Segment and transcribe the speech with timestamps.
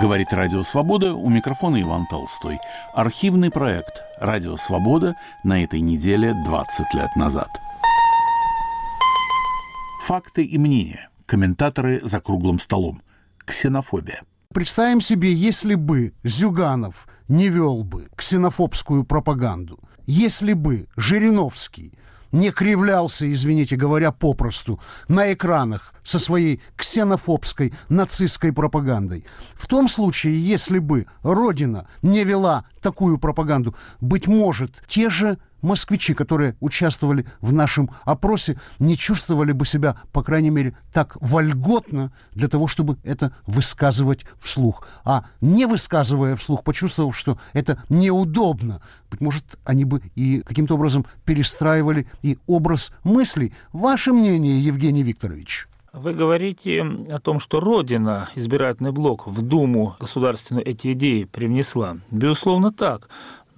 [0.00, 2.60] Говорит Радио Свобода, у микрофона Иван Толстой.
[2.94, 7.48] Архивный проект «Радио Свобода» на этой неделе 20 лет назад.
[10.02, 11.08] Факты и мнения.
[11.26, 13.02] Комментаторы за круглым столом.
[13.38, 14.22] Ксенофобия.
[14.54, 21.92] Представим себе, если бы Зюганов не вел бы ксенофобскую пропаганду, если бы Жириновский
[22.32, 29.24] не кривлялся, извините говоря, попросту на экранах со своей ксенофобской нацистской пропагандой.
[29.54, 36.14] В том случае, если бы Родина не вела такую пропаганду, быть может, те же москвичи,
[36.14, 42.48] которые участвовали в нашем опросе, не чувствовали бы себя, по крайней мере, так вольготно для
[42.48, 44.86] того, чтобы это высказывать вслух.
[45.04, 51.06] А не высказывая вслух, почувствовав, что это неудобно, быть может, они бы и каким-то образом
[51.24, 53.54] перестраивали и образ мыслей.
[53.72, 55.68] Ваше мнение, Евгений Викторович?
[55.92, 61.96] Вы говорите о том, что Родина, избирательный блок, в Думу государственную эти идеи привнесла.
[62.10, 63.08] Безусловно, так.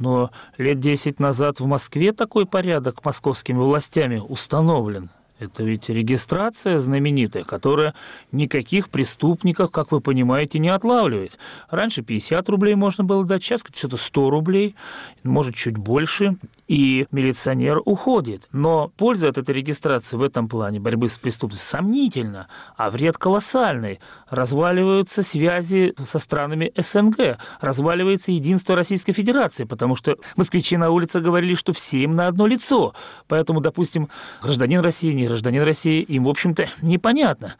[0.01, 5.11] Но лет десять назад в Москве такой порядок московскими властями установлен.
[5.41, 7.95] Это ведь регистрация знаменитая, которая
[8.31, 11.39] никаких преступников, как вы понимаете, не отлавливает.
[11.71, 14.77] Раньше 50 рублей можно было дать, сейчас что-то 100 рублей,
[15.23, 16.37] может, чуть больше,
[16.69, 18.49] и милиционер уходит.
[18.53, 23.99] Но польза от этой регистрации в этом плане борьбы с преступностью сомнительна, а вред колоссальный.
[24.29, 31.55] Разваливаются связи со странами СНГ, разваливается единство Российской Федерации, потому что москвичи на улице говорили,
[31.55, 32.95] что все им на одно лицо.
[33.27, 34.11] Поэтому, допустим,
[34.43, 37.55] гражданин России, не гражданин России, им, в общем-то, непонятно.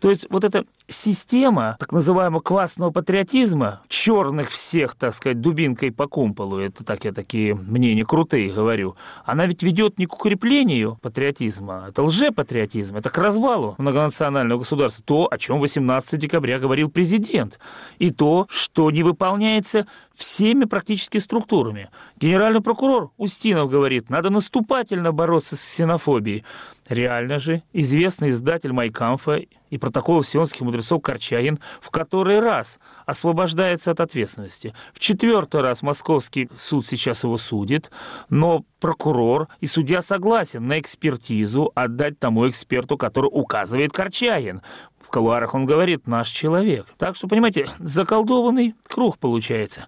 [0.00, 6.06] То есть вот эта система так называемого квасного патриотизма, черных всех, так сказать, дубинкой по
[6.06, 11.86] кумполу, это так я такие мнения крутые говорю, она ведь ведет не к укреплению патриотизма,
[11.88, 17.58] это лжепатриотизм, это к развалу многонационального государства, то, о чем 18 декабря говорил президент,
[17.98, 21.90] и то, что не выполняется всеми практически структурами.
[22.18, 26.44] Генеральный прокурор Устинов говорит, надо наступательно бороться с ксенофобией.
[26.88, 29.40] Реально же известный издатель Майкамфа
[29.70, 34.74] и протоколов сионских мудрецов Корчагин в который раз освобождается от ответственности.
[34.92, 37.90] В четвертый раз московский суд сейчас его судит,
[38.28, 44.62] но прокурор и судья согласен на экспертизу отдать тому эксперту, который указывает Корчагин.
[45.00, 46.86] В колуарах он говорит «наш человек».
[46.98, 49.86] Так что, понимаете, заколдованный круг получается.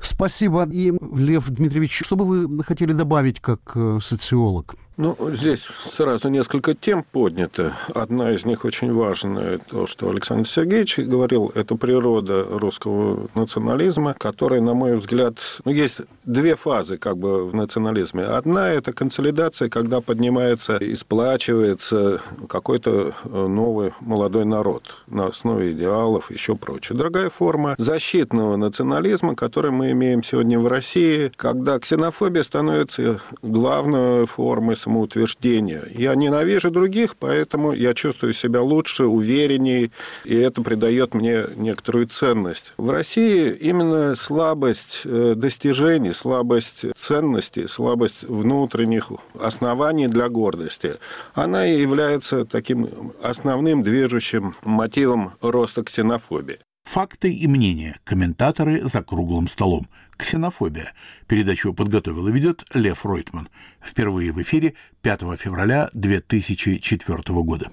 [0.00, 0.64] Спасибо.
[0.70, 4.76] И, Лев Дмитриевич, что бы вы хотели добавить как э, социолог?
[5.00, 7.72] Ну, здесь сразу несколько тем поднято.
[7.94, 14.60] Одна из них очень важная, то, что Александр Сергеевич говорил, это природа русского национализма, которая,
[14.60, 18.24] на мой взгляд, ну, есть две фазы как бы в национализме.
[18.24, 26.30] Одна– это консолидация, когда поднимается и сплачивается какой-то э, новый молодой народ на основе идеалов,
[26.30, 26.98] еще прочее.
[26.98, 34.76] Другая форма защитного национализма, который мы имеем сегодня в России, когда ксенофобия становится главной формой
[34.90, 35.84] самоутверждения.
[35.96, 39.90] Я ненавижу других, поэтому я чувствую себя лучше, увереннее,
[40.24, 42.72] и это придает мне некоторую ценность.
[42.76, 50.94] В России именно слабость э, достижений, слабость ценностей, слабость внутренних оснований для гордости,
[51.34, 56.58] она и является таким основным движущим мотивом роста ксенофобии.
[56.90, 58.00] Факты и мнения.
[58.02, 59.86] Комментаторы за круглым столом.
[60.16, 60.92] Ксенофобия.
[61.28, 63.48] Передачу подготовил и ведет Лев Ройтман.
[63.80, 67.70] Впервые в эфире 5 февраля 2004 года.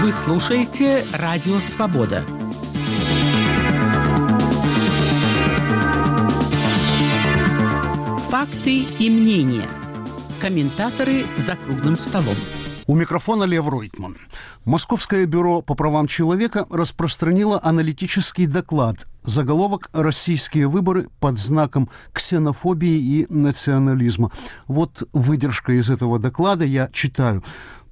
[0.00, 2.24] Вы слушаете «Радио Свобода».
[8.30, 9.68] Факты и мнения.
[10.40, 12.36] Комментаторы за круглым столом.
[12.86, 14.16] У микрофона Лев Ройтман.
[14.64, 23.26] Московское бюро по правам человека распространило аналитический доклад заголовок «Российские выборы под знаком ксенофобии и
[23.28, 24.30] национализма».
[24.68, 27.42] Вот выдержка из этого доклада я читаю.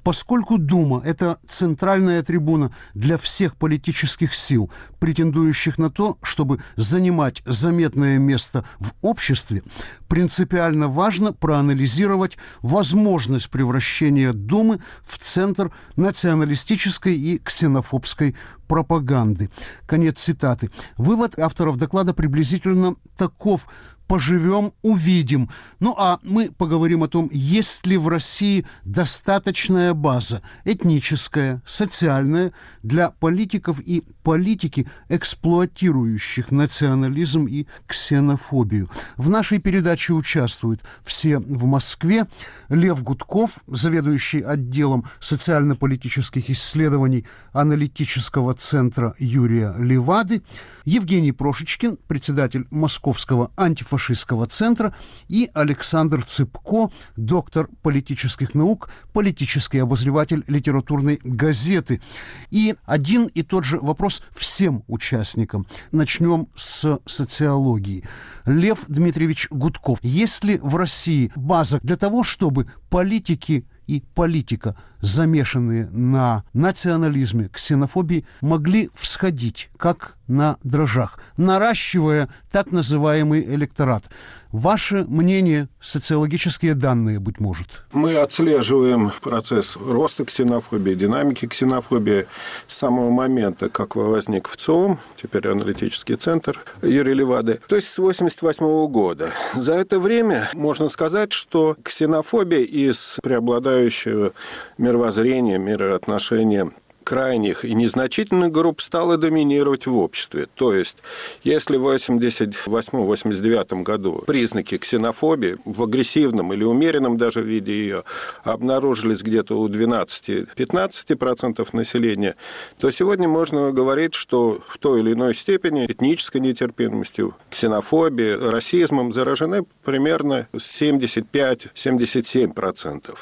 [0.06, 4.70] Поскольку Дума– это центральная трибуна для всех политических сил,
[5.00, 9.64] претендующих на то, чтобы занимать заметное место в обществе,
[10.06, 18.36] принципиально важно проанализировать возможность превращения Думы в центр националистической и ксенофобской
[18.68, 19.50] пропаганды.
[19.86, 20.70] Конец цитаты.
[20.96, 23.68] Вывод авторов доклада приблизительно таков.
[24.06, 25.50] Поживем, увидим.
[25.80, 32.52] Ну а мы поговорим о том, есть ли в России достаточная база этническая, социальная
[32.84, 38.88] для политиков и политики, эксплуатирующих национализм и ксенофобию.
[39.16, 42.26] В нашей передаче участвуют все в Москве.
[42.68, 50.42] Лев Гудков, заведующий отделом социально-политических исследований аналитического центра Юрия Левады,
[50.84, 54.94] Евгений Прошечкин, председатель Московского антифашистского фашистского центра,
[55.28, 62.02] и Александр Цыпко, доктор политических наук, политический обозреватель литературной газеты.
[62.50, 65.66] И один и тот же вопрос всем участникам.
[65.92, 68.04] Начнем с социологии.
[68.44, 69.98] Лев Дмитриевич Гудков.
[70.02, 78.26] Есть ли в России база для того, чтобы политики и политика, замешанные на национализме, ксенофобии,
[78.40, 84.10] могли всходить, как на дрожжах, наращивая так называемый электорат.
[84.56, 87.84] Ваше мнение, социологические данные, быть может?
[87.92, 92.26] Мы отслеживаем процесс роста ксенофобии, динамики ксенофобии
[92.66, 97.98] с самого момента, как возник в ЦОМ, теперь аналитический центр Юрия Левады, то есть с
[97.98, 99.30] 1988 года.
[99.54, 104.32] За это время можно сказать, что ксенофобия из преобладающего
[104.78, 106.72] мировоззрения, мироотношения
[107.06, 110.48] крайних и незначительных групп стала доминировать в обществе.
[110.56, 110.96] То есть,
[111.44, 118.02] если в 1988-1989 году признаки ксенофобии в агрессивном или умеренном даже виде ее
[118.42, 122.34] обнаружились где-то у 12-15% населения,
[122.80, 129.64] то сегодня можно говорить, что в той или иной степени этнической нетерпимостью, ксенофобией, расизмом заражены
[129.84, 133.16] примерно 75-77%.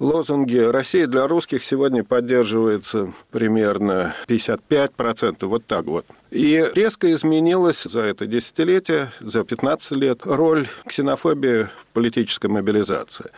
[0.00, 6.06] Лозунги «Россия для русских» сегодня поддерживается примерно 55%, вот так вот.
[6.30, 13.30] И резко изменилась за это десятилетие, за 15 лет роль ксенофобии в политической мобилизации.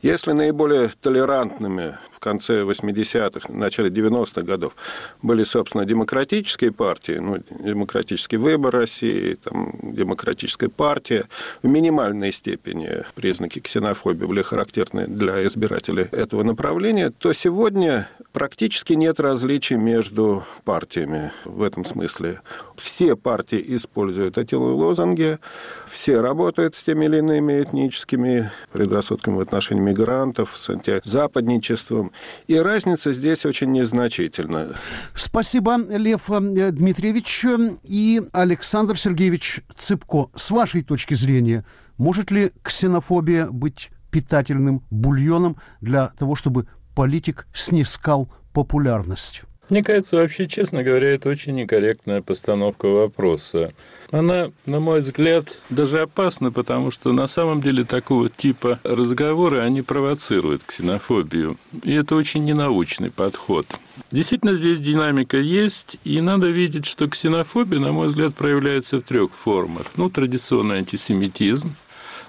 [0.00, 4.74] Если наиболее толерантными в конце 80-х, начале 90-х годов
[5.20, 11.28] были, собственно, демократические партии, ну, демократический выбор России, там, демократическая партия,
[11.62, 19.20] в минимальной степени признаки ксенофобии были характерны для избирателей этого направления, то сегодня практически нет
[19.20, 22.29] различий между партиями в этом смысле.
[22.76, 25.38] Все партии используют эти лозунги,
[25.86, 32.12] все работают с теми или иными этническими предрассудками в отношении мигрантов, с антизападничеством.
[32.46, 34.74] И разница здесь очень незначительна.
[35.14, 37.46] Спасибо, Лев э, Дмитриевич
[37.84, 40.28] и Александр Сергеевич Цыпко.
[40.34, 41.64] С вашей точки зрения,
[41.98, 49.42] может ли ксенофобия быть питательным бульоном для того, чтобы политик снискал популярность?
[49.70, 53.72] Мне кажется, вообще, честно говоря, это очень некорректная постановка вопроса.
[54.10, 59.82] Она, на мой взгляд, даже опасна, потому что на самом деле такого типа разговоры, они
[59.82, 61.56] провоцируют ксенофобию.
[61.84, 63.66] И это очень ненаучный подход.
[64.10, 69.30] Действительно, здесь динамика есть, и надо видеть, что ксенофобия, на мой взгляд, проявляется в трех
[69.30, 69.86] формах.
[69.96, 71.76] Ну, традиционный антисемитизм,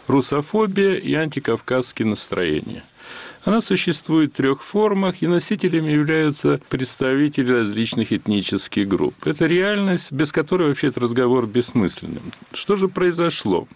[0.07, 2.83] русофобия и антикавказские настроения.
[3.43, 9.15] Она существует в трех формах, и носителями являются представители различных этнических групп.
[9.25, 12.23] Это реальность, без которой вообще этот разговор бессмысленным.
[12.53, 13.67] Что же произошло?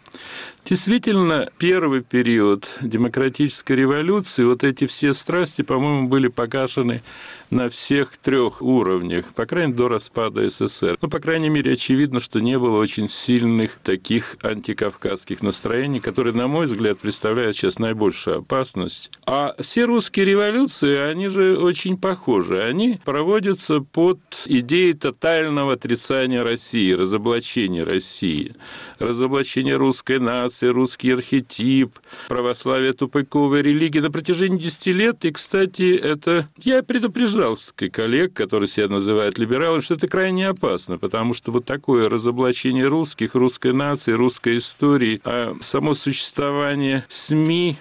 [0.66, 7.04] Действительно, первый период демократической революции, вот эти все страсти, по-моему, были погашены
[7.52, 10.98] на всех трех уровнях, по крайней мере, до распада СССР.
[11.00, 16.48] Ну, по крайней мере, очевидно, что не было очень сильных таких антикавказских настроений, которые, на
[16.48, 19.12] мой взгляд, представляют сейчас наибольшую опасность.
[19.28, 22.60] А все русские революции, они же очень похожи.
[22.60, 28.56] Они проводятся под идеей тотального отрицания России, разоблачения России,
[28.98, 35.26] разоблачения русской нации, русский архетип, православие тупиковой религии на протяжении 10 лет.
[35.26, 37.58] И, кстати, это я предупреждал
[37.92, 43.36] коллег, которые себя называют либералами, что это крайне опасно, потому что вот такое разоблачение русских,
[43.36, 47.78] русской нации, русской истории, а само существование СМИ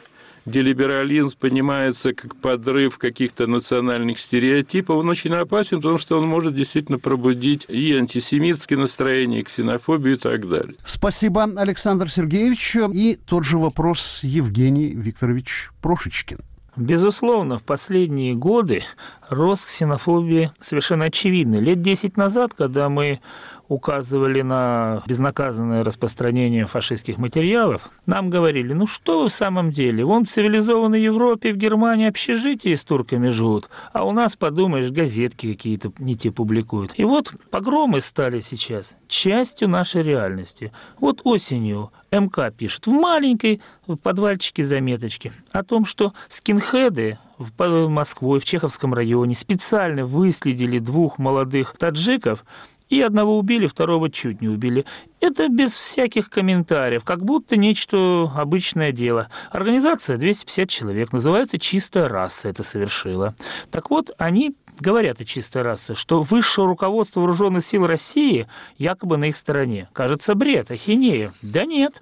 [0.47, 6.55] где либерализм понимается как подрыв каких-то национальных стереотипов, он очень опасен, потому что он может
[6.55, 10.75] действительно пробудить и антисемитские настроения, и ксенофобию и так далее.
[10.85, 12.77] Спасибо, Александр Сергеевич.
[12.93, 16.39] И тот же вопрос Евгений Викторович Прошечкин.
[16.77, 18.83] Безусловно, в последние годы
[19.29, 21.61] рост ксенофобии совершенно очевидный.
[21.61, 23.21] Лет 10 назад, когда мы
[23.69, 30.25] указывали на безнаказанное распространение фашистских материалов, нам говорили, ну что вы в самом деле, вон
[30.25, 35.93] в цивилизованной Европе, в Германии общежития с турками живут, а у нас, подумаешь, газетки какие-то
[35.99, 36.93] не те публикуют.
[36.97, 40.73] И вот погромы стали сейчас частью нашей реальности.
[40.99, 48.39] Вот осенью МК пишет в маленькой в подвальчике заметочки о том, что скинхеды в Москве,
[48.39, 52.45] в Чеховском районе специально выследили двух молодых таджиков,
[52.89, 54.85] и одного убили, второго чуть не убили.
[55.21, 59.29] Это без всяких комментариев, как будто нечто обычное дело.
[59.51, 63.35] Организация 250 человек, называется «Чистая раса» это совершила.
[63.71, 69.27] Так вот, они говорят о чистой расе, что высшее руководство вооруженных сил России якобы на
[69.27, 69.89] их стороне.
[69.93, 71.31] Кажется, бред, ахинея.
[71.43, 72.01] Да нет.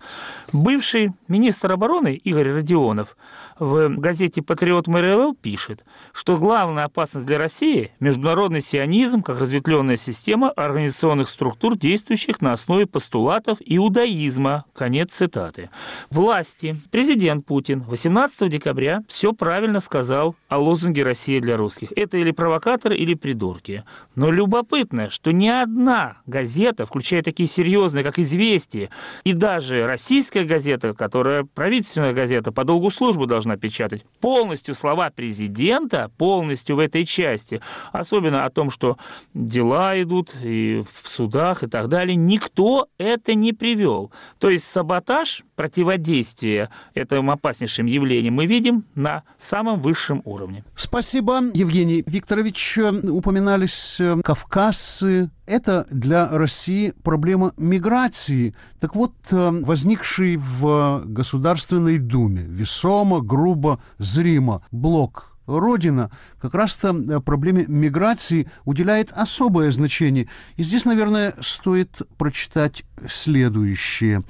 [0.53, 3.17] Бывший министр обороны Игорь Родионов
[3.59, 10.51] в газете «Патриот МРЛ» пишет, что главная опасность для России– международный сионизм как разветвленная система
[10.51, 14.65] организационных структур, действующих на основе постулатов иудаизма.
[14.75, 15.71] Конец цитаты.
[16.11, 16.75] Власти.
[16.91, 21.93] Президент Путин 18 декабря все правильно сказал о лозунге «Россия для русских».
[21.97, 23.85] Это или провокаторы, или придурки.
[24.15, 28.91] Но любопытно, что ни одна газета, включая такие серьезные, как «Известия»,
[29.25, 36.11] и даже российская газета, которая правительственная газета, по долгу службы должна напечатать полностью слова президента,
[36.19, 37.61] полностью в этой части,
[37.93, 38.97] особенно о том, что
[39.35, 44.13] дела идут и в судах и так далее, никто это не привел.
[44.39, 50.65] То есть саботаж, противодействие этим опаснейшим явлениям мы видим на самом высшем уровне.
[50.77, 52.79] Спасибо, Евгений Викторович.
[53.05, 58.55] Упоминались э, кавказцы, это для России проблема миграции.
[58.81, 67.21] Так вот, э, возникший в Государственной Думе весомо, грубо, зримо блок Родина как раз-то э,
[67.21, 70.29] проблеме миграции уделяет особое значение.
[70.57, 74.23] И здесь, наверное, стоит прочитать следующее.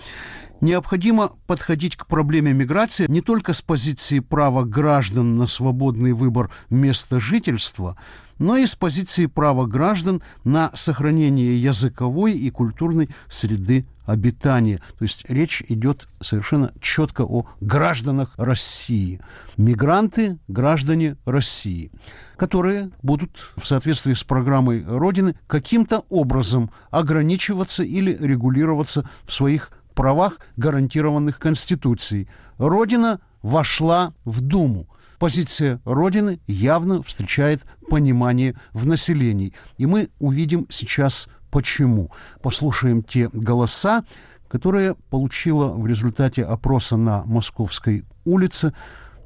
[0.63, 7.19] Необходимо подходить к проблеме миграции не только с позиции права граждан на свободный выбор места
[7.19, 7.97] жительства,
[8.39, 14.81] но и с позиции права граждан на сохранение языковой и культурной среды обитания.
[14.99, 19.21] То есть речь идет совершенно четко о гражданах России.
[19.57, 21.91] Мигранты– граждане России,
[22.37, 30.39] которые будут в соответствии с программой Родины каким-то образом ограничиваться или регулироваться в своих правах,
[30.57, 32.29] гарантированных Конституцией.
[32.59, 34.89] Родина вошла в Думу.
[35.19, 39.53] Позиция Родины явно встречает понимание в населении.
[39.79, 42.11] И мы увидим сейчас почему.
[42.43, 44.03] Послушаем те голоса,
[44.49, 48.73] которые получила в результате опроса на Московской улице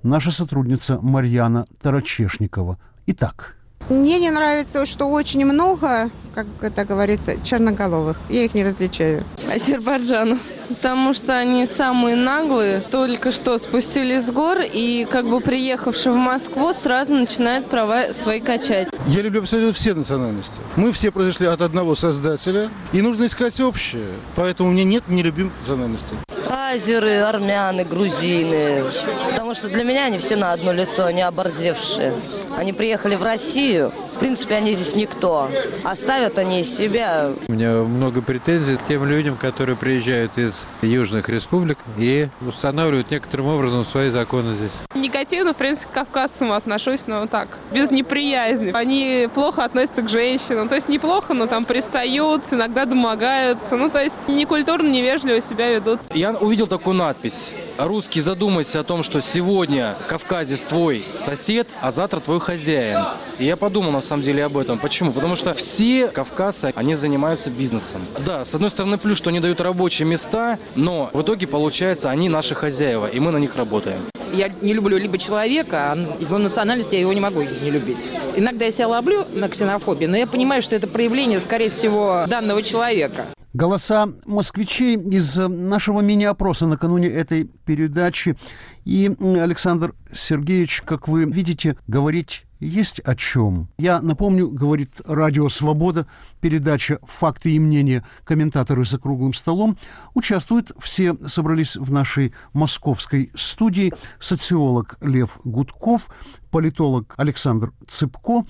[0.03, 2.79] наша сотрудница Марьяна Тарачешникова.
[3.07, 3.57] Итак,
[3.89, 8.17] мне не нравится, что очень много, как это говорится, черноголовых.
[8.29, 9.25] Я их не различаю.
[9.51, 10.39] Азербайджану.
[10.69, 16.17] Потому что они самые наглые, только что спустились с гор и, как бы приехавши в
[16.17, 18.89] Москву, сразу начинают права свои качать.
[19.07, 20.55] Я люблю абсолютно все национальности.
[20.77, 24.09] Мы все произошли от одного создателя, и нужно искать общее.
[24.35, 26.17] Поэтому у меня нет нелюбимых национальностей.
[26.49, 28.83] Азеры, армяне, грузины.
[29.31, 32.15] Потому что для меня они все на одно лицо, они оборзевшие.
[32.57, 35.51] Они приехали в Россию, в принципе, они здесь никто.
[35.85, 37.33] Оставят они из себя.
[37.49, 43.49] У меня много претензий к тем людям, которые приезжают из южных республик и устанавливают некоторым
[43.49, 44.71] образом свои законы здесь.
[44.95, 48.71] Негативно, в принципе, к кавказцам отношусь, но так, без неприязни.
[48.73, 50.71] Они плохо относятся к женщинам.
[50.71, 53.77] То есть неплохо, но там пристают, иногда домогаются.
[53.77, 56.01] Ну, то есть некультурно, невежливо себя ведут.
[56.15, 57.53] Я увидел такую надпись.
[57.77, 63.05] Русский, задумайся о том, что сегодня кавказец твой сосед, а завтра твой хозяин.
[63.39, 64.79] И я подумал, на самом деле, об этом.
[64.79, 65.13] Почему?
[65.13, 68.01] Потому что все кавказцы, они занимаются бизнесом.
[68.25, 72.29] Да, с одной стороны, плюс, что они дают рабочие места, но в итоге, получается, они
[72.29, 74.01] наши хозяева, и мы на них работаем.
[74.33, 78.09] Я не люблю либо человека, а из-за национальности я его не могу не любить.
[78.35, 82.63] Иногда я себя ловлю на ксенофобии, но я понимаю, что это проявление, скорее всего, данного
[82.63, 83.27] человека.
[83.55, 88.37] Голоса москвичей из нашего мини-опроса накануне этой передачи.
[88.85, 93.69] И, Александр Сергеевич, как вы видите, говорить есть о чем.
[93.79, 96.07] Я напомню, говорит Радио Свобода,
[96.41, 98.05] передача «Факты и мнения.
[98.25, 99.77] Комментаторы за круглым столом».
[100.15, 106.09] Участвуют все, собрались в нашей московской студии социолог Лев Гудков,
[106.51, 108.45] политолог Александр Цыпко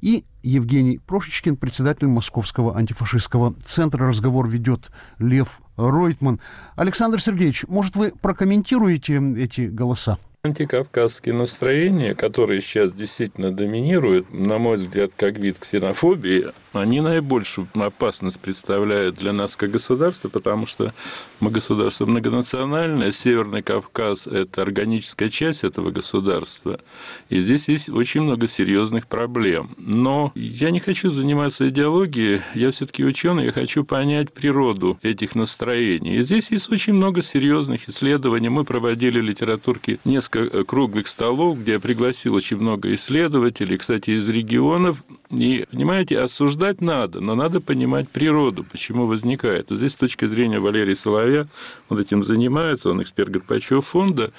[0.00, 4.08] и Евгений Прошечкин, председатель Московского антифашистского центра.
[4.08, 6.40] Разговор ведет Лев Ройтман.
[6.74, 10.18] Александр Сергеевич, может, вы прокомментируете эти голоса?
[10.44, 18.40] Антикавказские настроения, которые сейчас действительно доминируют, на мой взгляд, как вид ксенофобии, они наибольшую опасность
[18.40, 20.92] представляют для нас как государства, потому что
[21.38, 26.80] мы государство многонациональное, Северный Кавказ– это органическая часть этого государства,
[27.28, 29.76] и здесь есть очень много серьезных проблем.
[29.78, 36.16] Но я не хочу заниматься идеологией, я все-таки ученый, я хочу понять природу этих настроений.
[36.16, 38.48] И здесь есть очень много серьезных исследований.
[38.48, 44.28] Мы проводили литературки несколько несколько круглых столов, где я пригласил очень много исследователей, кстати, из
[44.28, 45.02] регионов.
[45.30, 49.70] И, понимаете, осуждать надо, но надо понимать природу, почему возникает.
[49.70, 51.46] И здесь с точки зрения Валерия Соловья,
[51.88, 54.32] он этим занимается, он эксперт Горбачева фонда,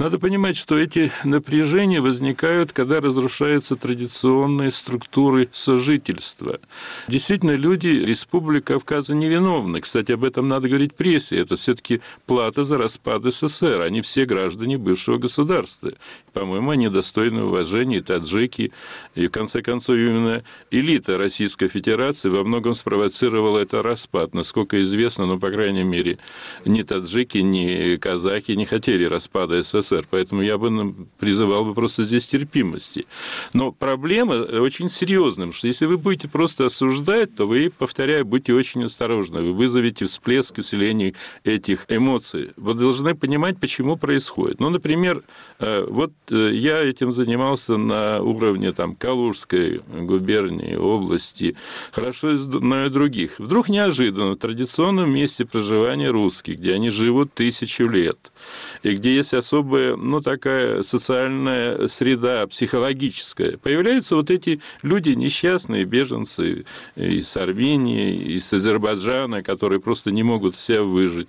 [0.00, 6.58] надо понимать, что эти напряжения возникают, когда разрушаются традиционные структуры сожительства.
[7.06, 9.80] Действительно, люди Республики Кавказа невиновны.
[9.80, 11.36] Кстати, об этом надо говорить прессе.
[11.36, 13.82] Это все-таки плата за распад СССР.
[13.82, 15.92] Они все граждане бывшего государства.
[16.32, 18.72] По-моему, они достойны уважения, и таджики.
[19.14, 24.34] И, в конце концов, именно элита Российской Федерации во многом спровоцировала это распад.
[24.34, 26.18] Насколько известно, ну, по крайней мере,
[26.64, 30.06] ни таджики, ни казахи не хотели распада СССР.
[30.10, 33.06] Поэтому я бы призывал бы просто здесь терпимости.
[33.52, 38.84] Но проблема очень серьезная, что если вы будете просто осуждать, то вы, повторяю, будьте очень
[38.84, 39.40] осторожны.
[39.40, 42.50] Вы вызовете всплеск усиления этих эмоций.
[42.56, 44.60] Вы должны понимать, почему происходит.
[44.60, 45.22] Ну, например,
[45.58, 51.56] э, вот э, я этим занимался на уровне там, Калужской губернии, области,
[51.92, 53.38] хорошо знаю других.
[53.38, 58.32] Вдруг неожиданно в традиционном месте проживания русских, где они живут тысячу лет,
[58.82, 63.58] и где есть особая ну, такая социальная среда психологическая.
[63.58, 66.64] Появляются вот эти люди несчастные, беженцы
[66.96, 71.28] из Армении, из Азербайджана, которые просто не могут себя выжить.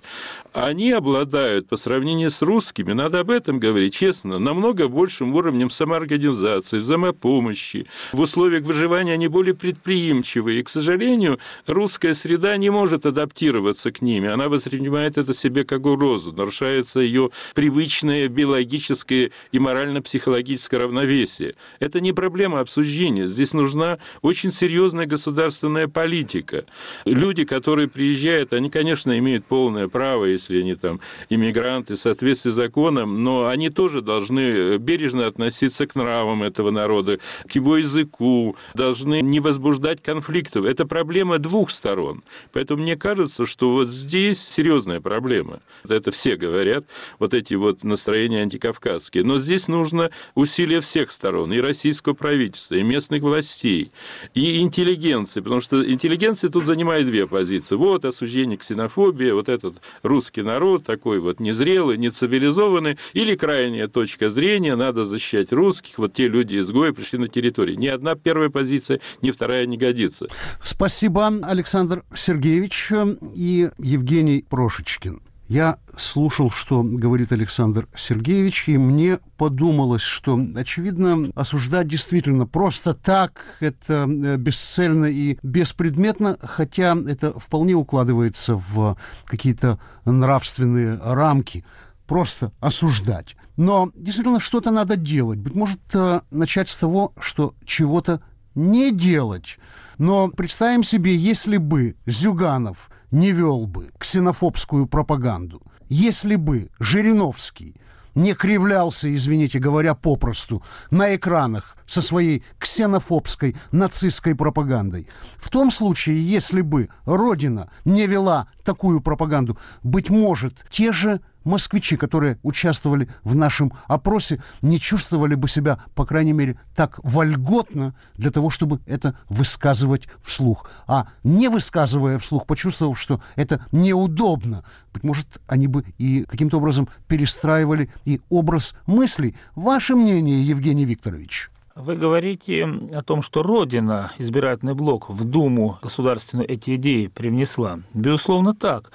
[0.52, 6.78] Они обладают, по сравнению с русскими, надо об этом говорить честно, намного большим уровнем самоорганизации,
[6.78, 7.86] взаимопомощи.
[8.12, 10.60] В условиях выживания они более предприимчивые.
[10.60, 14.26] И, к сожалению, русская среда не может адаптироваться к ним.
[14.28, 16.32] Она воспринимает это себе как угрозу.
[16.32, 21.54] Нарушается ее привычная биологическое и морально-психологическое равновесие.
[21.80, 23.28] Это не проблема обсуждения.
[23.28, 26.64] Здесь нужна очень серьезная государственная политика.
[27.04, 32.54] Люди, которые приезжают, они, конечно, имеют полное право, если они там иммигранты, в соответствии с
[32.54, 37.18] законом, но они тоже должны бережно относиться к нравам этого народа,
[37.48, 40.64] к его языку, должны не возбуждать конфликтов.
[40.64, 42.22] Это проблема двух сторон.
[42.52, 45.60] Поэтому мне кажется, что вот здесь серьезная проблема.
[45.88, 46.84] Это все говорят,
[47.18, 49.24] вот эти вот настроения антикавказские.
[49.24, 53.90] Но здесь нужно усилия всех сторон, и российского правительства, и местных властей,
[54.34, 57.76] и интеллигенции, потому что интеллигенция тут занимает две позиции.
[57.76, 64.76] Вот осуждение ксенофобии, вот этот русский народ такой вот незрелый, нецивилизованный, или крайняя точка зрения,
[64.76, 67.78] надо защищать русских, вот те люди-изгои пришли на территорию.
[67.78, 70.26] Ни одна первая позиция, ни вторая не годится.
[70.62, 72.92] Спасибо, Александр Сергеевич
[73.34, 75.20] и Евгений Прошечкин.
[75.52, 83.58] Я слушал, что говорит Александр Сергеевич, и мне подумалось, что, очевидно, осуждать действительно просто так,
[83.60, 91.66] это э, бесцельно и беспредметно, хотя это вполне укладывается в какие-то нравственные рамки.
[92.06, 93.36] Просто осуждать.
[93.58, 95.38] Но действительно что-то надо делать.
[95.38, 98.22] Быть может, э, начать с того, что чего-то
[98.54, 99.58] не делать.
[99.98, 107.76] Но представим себе, если бы Зюганов– не вел бы ксенофобскую пропаганду, если бы Жириновский
[108.14, 115.08] не кривлялся, извините говоря, попросту, на экранах со своей ксенофобской нацистской пропагандой.
[115.36, 121.96] В том случае, если бы Родина не вела такую пропаганду, быть может, те же москвичи,
[121.96, 128.30] которые участвовали в нашем опросе, не чувствовали бы себя, по крайней мере, так вольготно для
[128.30, 130.70] того, чтобы это высказывать вслух.
[130.86, 136.88] А не высказывая вслух, почувствовав, что это неудобно, быть может, они бы и каким-то образом
[137.08, 139.36] перестраивали и образ мыслей.
[139.54, 141.50] Ваше мнение, Евгений Викторович?
[141.74, 147.80] Вы говорите о том, что Родина, избирательный блок, в Думу государственную эти идеи привнесла.
[147.94, 148.92] Безусловно, так.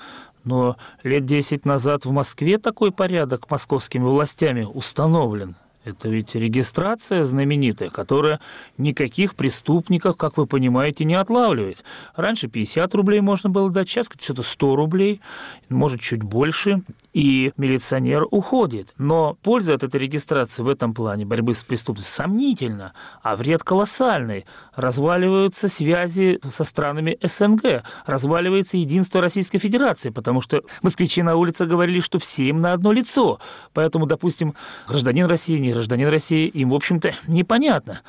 [0.47, 5.57] Но лет 10 назад в Москве такой порядок московскими властями установлен.
[5.87, 8.41] Это ведь регистрация знаменитая, которая
[8.77, 11.81] никаких преступников, как вы понимаете, не отлавливает.
[12.13, 15.21] Раньше 50 рублей можно было дать, сейчас что-то 100 рублей,
[15.69, 16.81] может, чуть больше,
[17.13, 18.93] и милиционер уходит.
[18.97, 22.91] Но польза от этой регистрации в этом плане борьбы с преступностью сомнительна,
[23.23, 24.45] а вред колоссальный.
[24.75, 32.01] Разваливаются связи со странами СНГ, разваливается единство Российской Федерации, потому что москвичи на улице говорили,
[32.01, 33.39] что все им на одно лицо.
[33.73, 34.53] Поэтому, допустим,
[34.87, 38.01] гражданин России, не гражданин России, им, в общем-то, непонятно.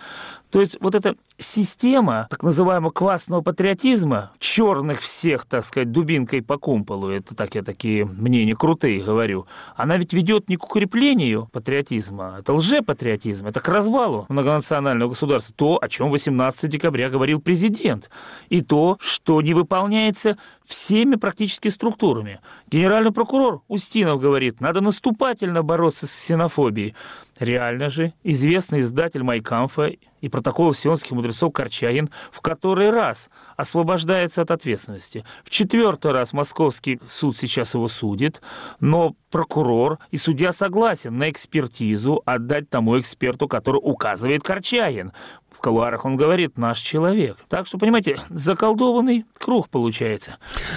[0.51, 6.57] То есть вот эта система так называемого квасного патриотизма, черных всех, так сказать, дубинкой по
[6.57, 12.37] кумполу, это так я такие мнения крутые говорю, она ведь ведет не к укреплению патриотизма,
[12.39, 15.55] это лжепатриотизм, это к развалу многонационального государства.
[15.55, 18.09] То, о чем 18 декабря говорил президент,
[18.49, 22.41] и то, что не выполняется всеми практически структурами.
[22.71, 26.95] Генеральный прокурор Устинов говорит, надо наступательно бороться с ксенофобией.
[27.39, 34.51] Реально же известный издатель Майкамфа и протоколов сионских мудрецов Корчагин в который раз освобождается от
[34.51, 35.25] ответственности.
[35.45, 38.43] В четвертый раз московский суд сейчас его судит,
[38.81, 45.13] но прокурор и судья согласен на экспертизу отдать тому эксперту, который указывает Корчагин.
[45.51, 47.37] В колуарах он говорит «наш человек».
[47.49, 50.37] Так что, понимаете, заколдованный круг получается.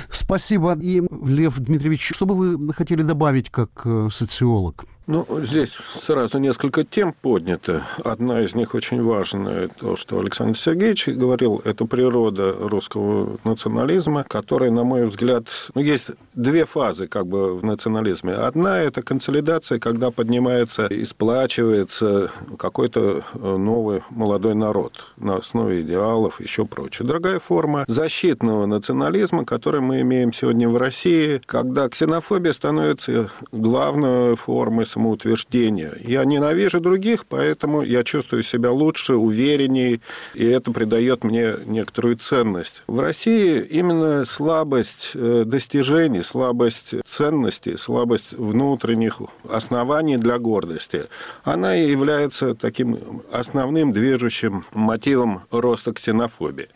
[0.09, 0.75] Спасибо.
[0.81, 4.85] И, Лев Дмитриевич, что бы вы хотели добавить как э, социолог?
[5.11, 7.83] Ну, здесь сразу несколько тем поднято.
[8.01, 14.71] Одна из них очень важная, то, что Александр Сергеевич говорил, это природа русского национализма, который,
[14.71, 18.31] на мой взгляд, ну, есть две фазы как бы в национализме.
[18.31, 26.39] Одна– это консолидация, когда поднимается и сплачивается какой-то э, новый молодой народ на основе идеалов,
[26.39, 27.05] еще прочее.
[27.05, 34.85] Другая форма защитного национализма, который мы имеем сегодня в России, когда ксенофобия становится главной формой
[35.01, 35.93] самоутверждения.
[35.99, 39.99] Я ненавижу других, поэтому я чувствую себя лучше, увереннее,
[40.35, 42.83] и это придает мне некоторую ценность.
[42.87, 51.05] В России именно слабость э, достижений, слабость ценностей, слабость внутренних оснований для гордости,
[51.43, 56.67] она и является таким основным движущим мотивом роста ксенофобии.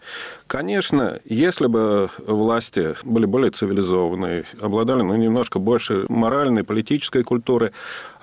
[0.47, 7.71] Конечно, если бы власти были более цивилизованные, обладали ну, немножко больше моральной, политической культуры,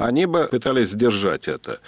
[0.05, 1.81] они бы пытались сдержать это.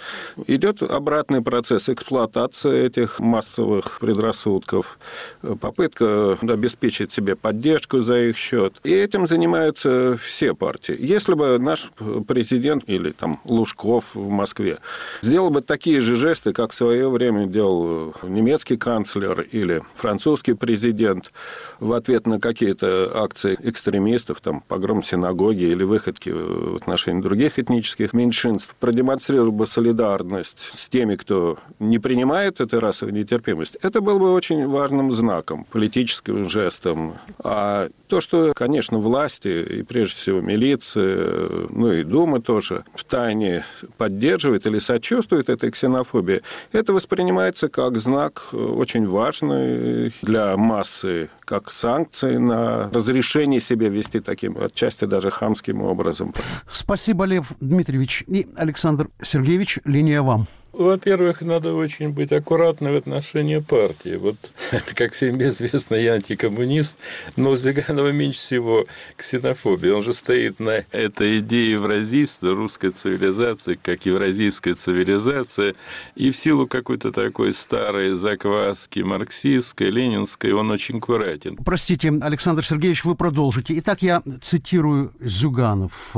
[0.47, 4.97] Идет обратный процесс эксплуатации этих массовых предрассудков,
[5.41, 8.73] попытка обеспечить себе поддержку за их счет.
[8.83, 10.95] И этим занимаются все партии.
[10.97, 11.91] Если бы наш
[12.27, 14.79] президент или там Лужков в Москве
[15.21, 21.31] сделал бы такие же жесты, как в свое время делал немецкий канцлер или французский президент
[21.79, 28.04] в ответ на какие-то акции экстремистов, там, погром синагоги или выходки в отношении других этнических
[28.13, 34.33] меньшинств, продемонстрировал бы солидарность с теми, кто не принимает этой расовой нетерпимости, это было бы
[34.33, 37.13] очень важным знаком, политическим жестом.
[37.39, 43.63] А то, что, конечно, власти, и прежде всего милиция, ну и Дума тоже, в тайне
[43.97, 46.41] поддерживает или сочувствует этой ксенофобии,
[46.71, 54.57] это воспринимается как знак очень важный для массы, как санкции на разрешение себе вести таким,
[54.57, 56.33] отчасти даже хамским образом.
[56.71, 57.84] Спасибо, Лев Дмитриевич.
[58.27, 60.47] И Александр Сергеевич, линия вам.
[60.77, 64.17] Во-первых, надо очень быть аккуратным в отношении партии.
[64.17, 64.35] Вот,
[64.95, 66.97] как всем известно, я антикоммунист,
[67.37, 68.85] но у Зиганова меньше всего
[69.15, 69.89] ксенофобии.
[69.89, 75.75] Он же стоит на этой идее евразийства, русской цивилизации, как евразийская цивилизация,
[76.15, 81.55] и в силу какой-то такой старой закваски марксистской, ленинской, он очень аккуратен.
[81.55, 83.77] Простите, Александр Сергеевич, вы продолжите.
[83.79, 86.15] Итак, я цитирую Зюганов.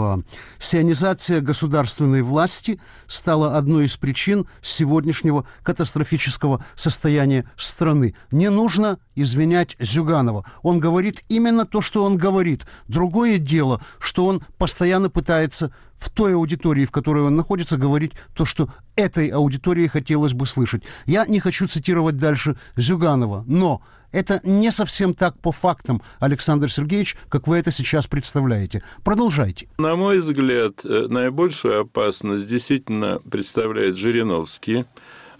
[0.58, 8.16] «Сионизация государственной власти стала одной из причин сегодняшнего катастрофического состояния страны.
[8.32, 10.46] Не нужно извинять Зюганова.
[10.62, 12.66] Он говорит именно то, что он говорит.
[12.88, 18.46] Другое дело, что он постоянно пытается в той аудитории, в которой он находится, говорить то,
[18.46, 20.84] что этой аудитории хотелось бы слышать.
[21.06, 27.18] Я не хочу цитировать дальше Зюганова, но это не совсем так по фактам, Александр Сергеевич,
[27.30, 28.84] как вы это сейчас представляете.
[29.04, 29.68] Продолжайте.
[29.78, 34.86] На мой взгляд, э, наибольшую опасность действительно представляет Жириновский–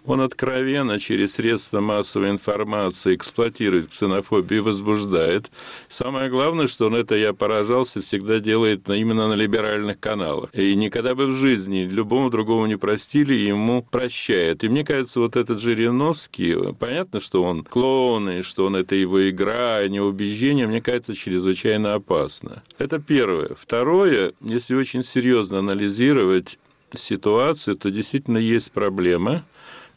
[0.08, 5.52] он откровенно через средства массовой информации эксплуатирует ксенофобию и возбуждает.
[5.90, 10.50] Самое главное, что он это, я поражался, всегда делает именно на либеральных каналах.
[10.54, 14.64] И никогда бы в жизни любому другому не простили, ему прощают.
[14.64, 19.30] И мне кажется, вот этот Жириновский, понятно, что он клоун, и что он это его
[19.30, 22.64] игра, а не убеждение, мне кажется, чрезвычайно опасно.
[22.78, 23.56] Это первое.
[23.60, 26.60] Второе, если очень серьезно анализировать
[26.96, 29.44] ситуацию, то действительно есть проблема,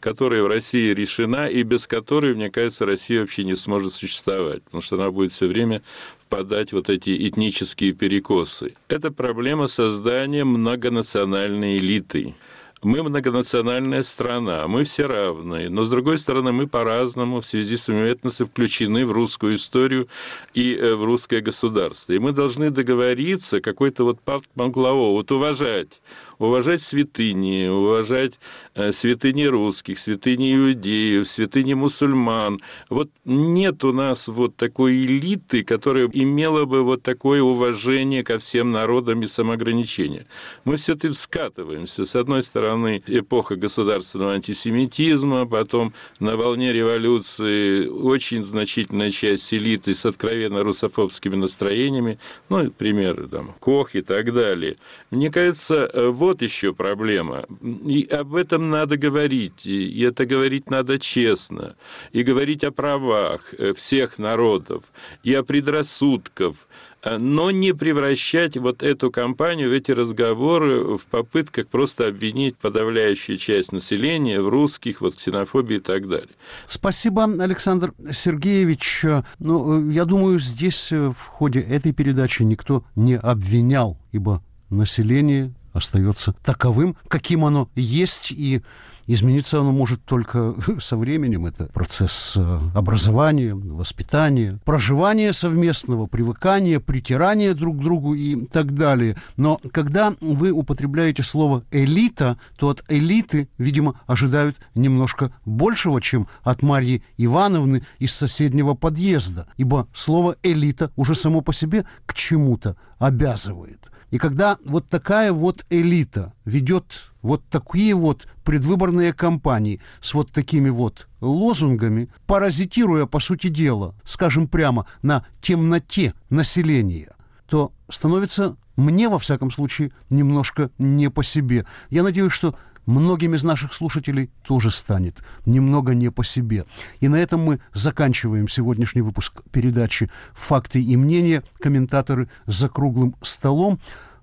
[0.01, 4.81] которая в России решена и без которой, мне кажется, Россия вообще не сможет существовать, потому
[4.81, 5.81] что она будет все время
[6.19, 8.73] впадать в вот эти этнические перекосы.
[8.87, 12.35] Это проблема создания многонациональной элиты.
[12.83, 17.83] Мы многонациональная страна, мы все равные, но, с другой стороны, мы по-разному в связи с
[17.83, 20.07] своими этносами включены в русскую историю
[20.55, 22.13] и э, в русское государство.
[22.13, 26.01] И мы должны договориться, какой-то вот пакт Манглао, вот уважать
[26.41, 28.39] уважать святыни, уважать
[28.73, 32.59] э, святыни русских, святыни иудеев, святыни мусульман.
[32.89, 38.71] Вот нет у нас вот такой элиты, которая имела бы вот такое уважение ко всем
[38.71, 40.25] народам и самоограничение.
[40.65, 42.05] Мы все таки скатываемся.
[42.05, 50.05] С одной стороны, эпоха государственного антисемитизма, потом на волне революции очень значительная часть элиты с
[50.05, 52.17] откровенно русофобскими настроениями,
[52.49, 54.77] ну, примеры там, Кох и так далее.
[55.11, 57.45] Мне кажется, э, вот вот еще проблема.
[57.85, 59.67] И об этом надо говорить.
[59.67, 61.75] И это говорить надо честно.
[62.13, 64.83] И говорить о правах э, всех народов.
[65.23, 66.55] И о предрассудках
[67.03, 73.73] э, но не превращать вот эту кампанию, эти разговоры в попытках просто обвинить подавляющую часть
[73.73, 76.35] населения в русских, вот ксенофобии и так далее.
[76.67, 79.03] Спасибо, Александр Сергеевич.
[79.39, 86.33] Ну, я думаю, здесь э, в ходе этой передачи никто не обвинял, ибо население остается
[86.43, 88.61] таковым, каким оно есть, и
[89.07, 91.45] измениться оно может только со временем.
[91.45, 99.15] Это процесс э, образования, воспитания, проживания совместного, привыкания, притирания друг к другу и так далее.
[99.37, 106.61] Но когда вы употребляете слово «элита», то от элиты, видимо, ожидают немножко большего, чем от
[106.61, 113.90] Марьи Ивановны из соседнего подъезда, ибо слово «элита» уже само по себе к чему-то обязывает.
[114.11, 120.69] И когда вот такая вот элита ведет вот такие вот предвыборные кампании с вот такими
[120.69, 127.15] вот лозунгами, паразитируя, по сути дела, скажем прямо, на темноте населения,
[127.47, 131.65] то становится мне, во всяком случае, немножко не по себе.
[131.89, 136.65] Я надеюсь, что многим из наших слушателей тоже станет немного не по себе.
[136.99, 141.43] И на этом мы заканчиваем сегодняшний выпуск передачи «Факты и мнения.
[141.59, 143.79] Комментаторы за круглым столом»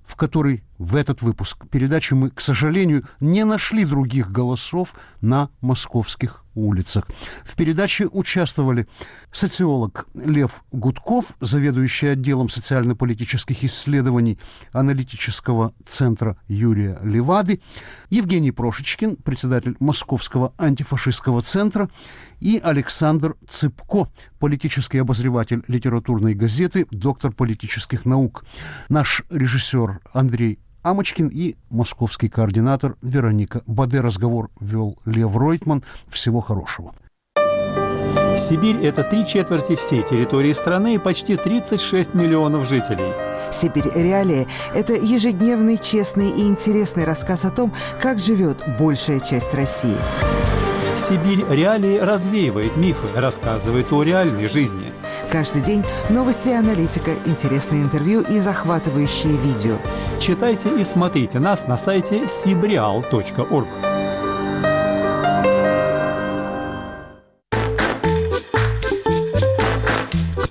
[0.09, 6.45] в которой в этот выпуск передачи мы, к сожалению, не нашли других голосов на московских
[6.55, 7.07] улицах.
[7.45, 8.89] В передаче участвовали
[9.31, 14.39] социолог Лев Гудков, заведующий отделом социально-политических исследований
[14.73, 17.61] аналитического центра Юрия Левады,
[18.09, 21.91] Евгений Прошечкин, председатель Московского антифашистского центра,
[22.41, 28.45] и Александр Цыпко, политический обозреватель литературной газеты, доктор политических наук.
[28.89, 34.01] Наш режиссер Андрей Амочкин и московский координатор Вероника Баде.
[34.01, 35.83] Разговор вел Лев Ройтман.
[36.09, 36.95] Всего хорошего.
[38.39, 43.13] Сибирь– это три четверти всей территории страны и почти 36 миллионов жителей.
[43.53, 49.99] Сибирь Реалии– это ежедневный, честный и интересный рассказ о том, как живет большая часть России.
[50.99, 54.93] Сибирь реалии развеивает мифы, рассказывает о реальной жизни.
[55.31, 59.79] Каждый день новости и аналитика, интересные интервью и захватывающие видео.
[60.19, 63.98] Читайте и смотрите нас на сайте sibrial.org.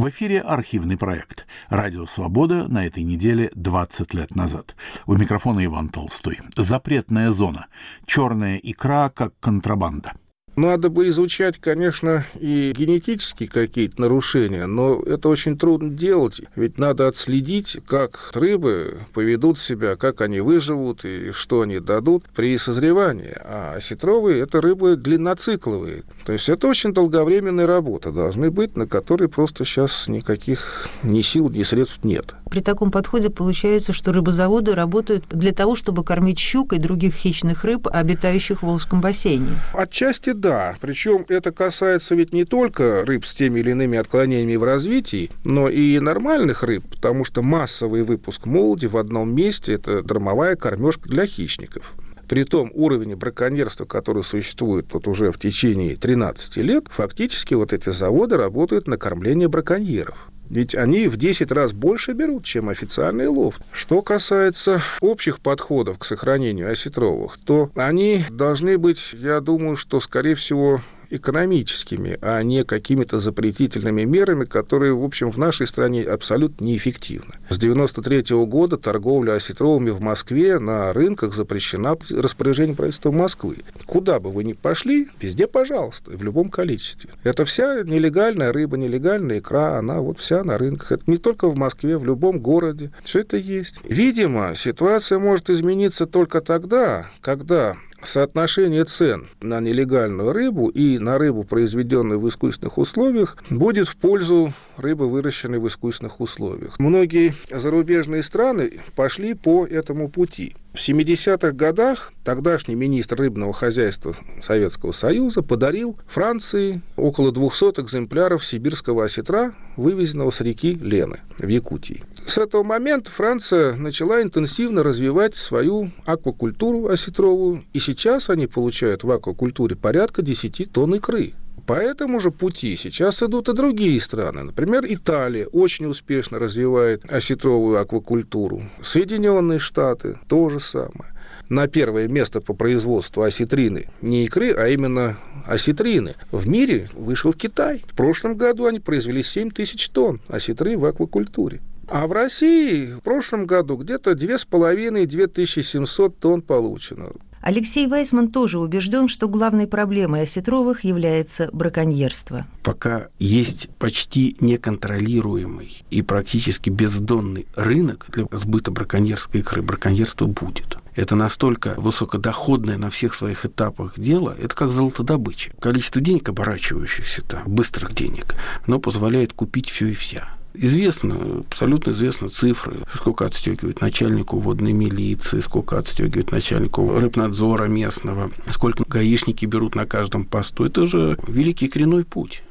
[0.00, 4.74] В эфире архивный проект «Радио Свобода» на этой неделе 20 лет назад.
[5.04, 6.38] У микрофона Иван Толстой.
[6.56, 7.66] Запретная зона.
[8.06, 10.14] Черная икра как контрабанда.
[10.60, 17.08] Надо бы изучать, конечно, и генетические какие-то нарушения, но это очень трудно делать, ведь надо
[17.08, 23.34] отследить, как рыбы поведут себя, как они выживут и что они дадут при созревании.
[23.40, 26.02] А осетровые– это рыбы длинноцикловые.
[26.26, 31.48] То есть это очень долговременная работа должны быть, на которой просто сейчас никаких ни сил,
[31.48, 32.34] ни средств нет.
[32.50, 37.64] При таком подходе получается, что рыбозаводы работают для того, чтобы кормить щук и других хищных
[37.64, 39.58] рыб, обитающих в Волжском бассейне.
[39.72, 40.49] Отчасти да.
[40.80, 45.68] Причем это касается ведь не только рыб с теми или иными отклонениями в развитии, но
[45.68, 51.26] и нормальных рыб, потому что массовый выпуск молоди в одном месте– это дармовая кормежка для
[51.26, 51.94] хищников.
[52.28, 57.90] При том уровне браконьерства, который существует вот уже в течение 13 лет, фактически вот эти
[57.90, 60.29] заводы работают на кормление браконьеров.
[60.50, 63.60] Ведь они в 10 раз больше берут, чем официальный лов.
[63.72, 70.34] Что касается общих подходов к сохранению осетровых, то они должны быть, я думаю, что, скорее
[70.34, 77.34] всего, экономическими, а не какими-то запретительными мерами, которые, в общем, в нашей стране абсолютно неэффективны.
[77.48, 83.58] С 1993 года торговля осетровыми в Москве на рынках запрещена распоряжением правительства Москвы.
[83.86, 87.10] Куда бы вы ни пошли, везде, пожалуйста, в любом количестве.
[87.24, 90.92] Это вся нелегальная рыба, нелегальная икра, она вот вся на рынках.
[90.92, 92.90] Это не только в Москве, в любом городе.
[93.04, 93.78] Все это есть.
[93.84, 101.44] Видимо, ситуация может измениться только тогда, когда соотношение цен на нелегальную рыбу и на рыбу,
[101.44, 106.78] произведенную в искусственных условиях, будет в пользу рыбы, выращенной в искусственных условиях.
[106.78, 110.54] Многие зарубежные страны пошли по этому пути.
[110.72, 119.06] В 70-х годах тогдашний министр рыбного хозяйства Советского Союза подарил Франции около 200 экземпляров сибирского
[119.06, 122.04] осетра, вывезенного с реки Лены в Якутии.
[122.24, 129.10] С этого момента Франция начала интенсивно развивать свою аквакультуру осетровую, и сейчас они получают в
[129.10, 131.34] аквакультуре порядка 10 тонн икры.
[131.66, 134.42] По этому же пути сейчас идут и другие страны.
[134.44, 138.62] Например, Италия очень успешно развивает осетровую аквакультуру.
[138.82, 141.12] Соединенные Штаты– то же самое.
[141.48, 147.82] На первое место по производству осетрины не икры, а именно осетрины в мире вышел Китай.
[147.88, 151.60] В прошлом году они произвели 7 тысяч тонн осетры в аквакультуре.
[151.90, 157.08] А в России в прошлом году где-то 2500-2700 тонн получено.
[157.42, 162.46] Алексей Вайсман тоже убежден, что главной проблемой осетровых является браконьерство.
[162.62, 170.78] Пока есть почти неконтролируемый и практически бездонный рынок для сбыта браконьерской икры, браконьерство будет.
[170.94, 175.50] Это настолько высокодоходное на всех своих этапах дело, это как золотодобыча.
[175.58, 180.28] Количество денег, оборачивающихся там, быстрых денег, оно позволяет купить все и вся.
[180.52, 188.84] Известно, абсолютно известно цифры, сколько отстегивает начальнику водной милиции, сколько отстегивает начальнику рыбнадзора местного, сколько
[188.86, 190.64] гаишники берут на каждом посту.
[190.64, 192.42] Это же великий коренной путь.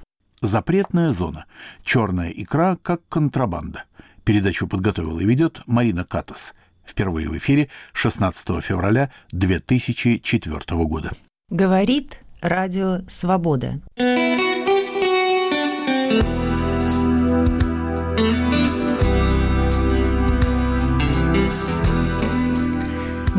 [0.42, 1.46] Запретная зона.
[1.84, 3.84] Черная икра как контрабанда.
[4.24, 6.54] Передачу подготовила и ведет Марина Катас.
[6.86, 11.12] Впервые в эфире 16 февраля 2004 года.
[11.50, 13.82] Говорит Радио Свобода.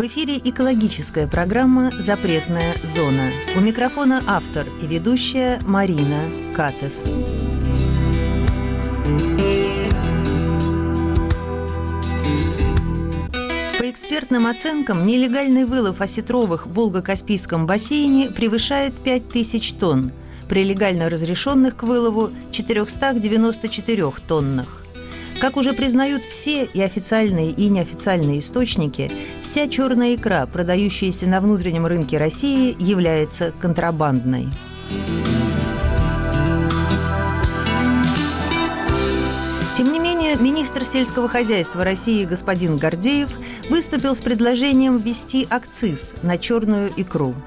[0.00, 3.32] В эфире экологическая программа «Запретная зона».
[3.54, 6.22] У микрофона автор и ведущая Марина
[6.56, 7.10] Катес.
[13.78, 20.12] По экспертным оценкам, нелегальный вылов осетровых в Волго-Каспийском бассейне превышает 5000 тонн,
[20.48, 24.80] при легально разрешенных к вылову 494 тоннах.
[25.40, 29.10] Как уже признают все и официальные, и неофициальные источники,
[29.42, 34.48] вся черная икра, продающаяся на внутреннем рынке России, является контрабандной.
[39.78, 43.30] Тем не менее, министр сельского хозяйства России господин Гордеев
[43.70, 47.34] выступил с предложением ввести акциз на черную икру–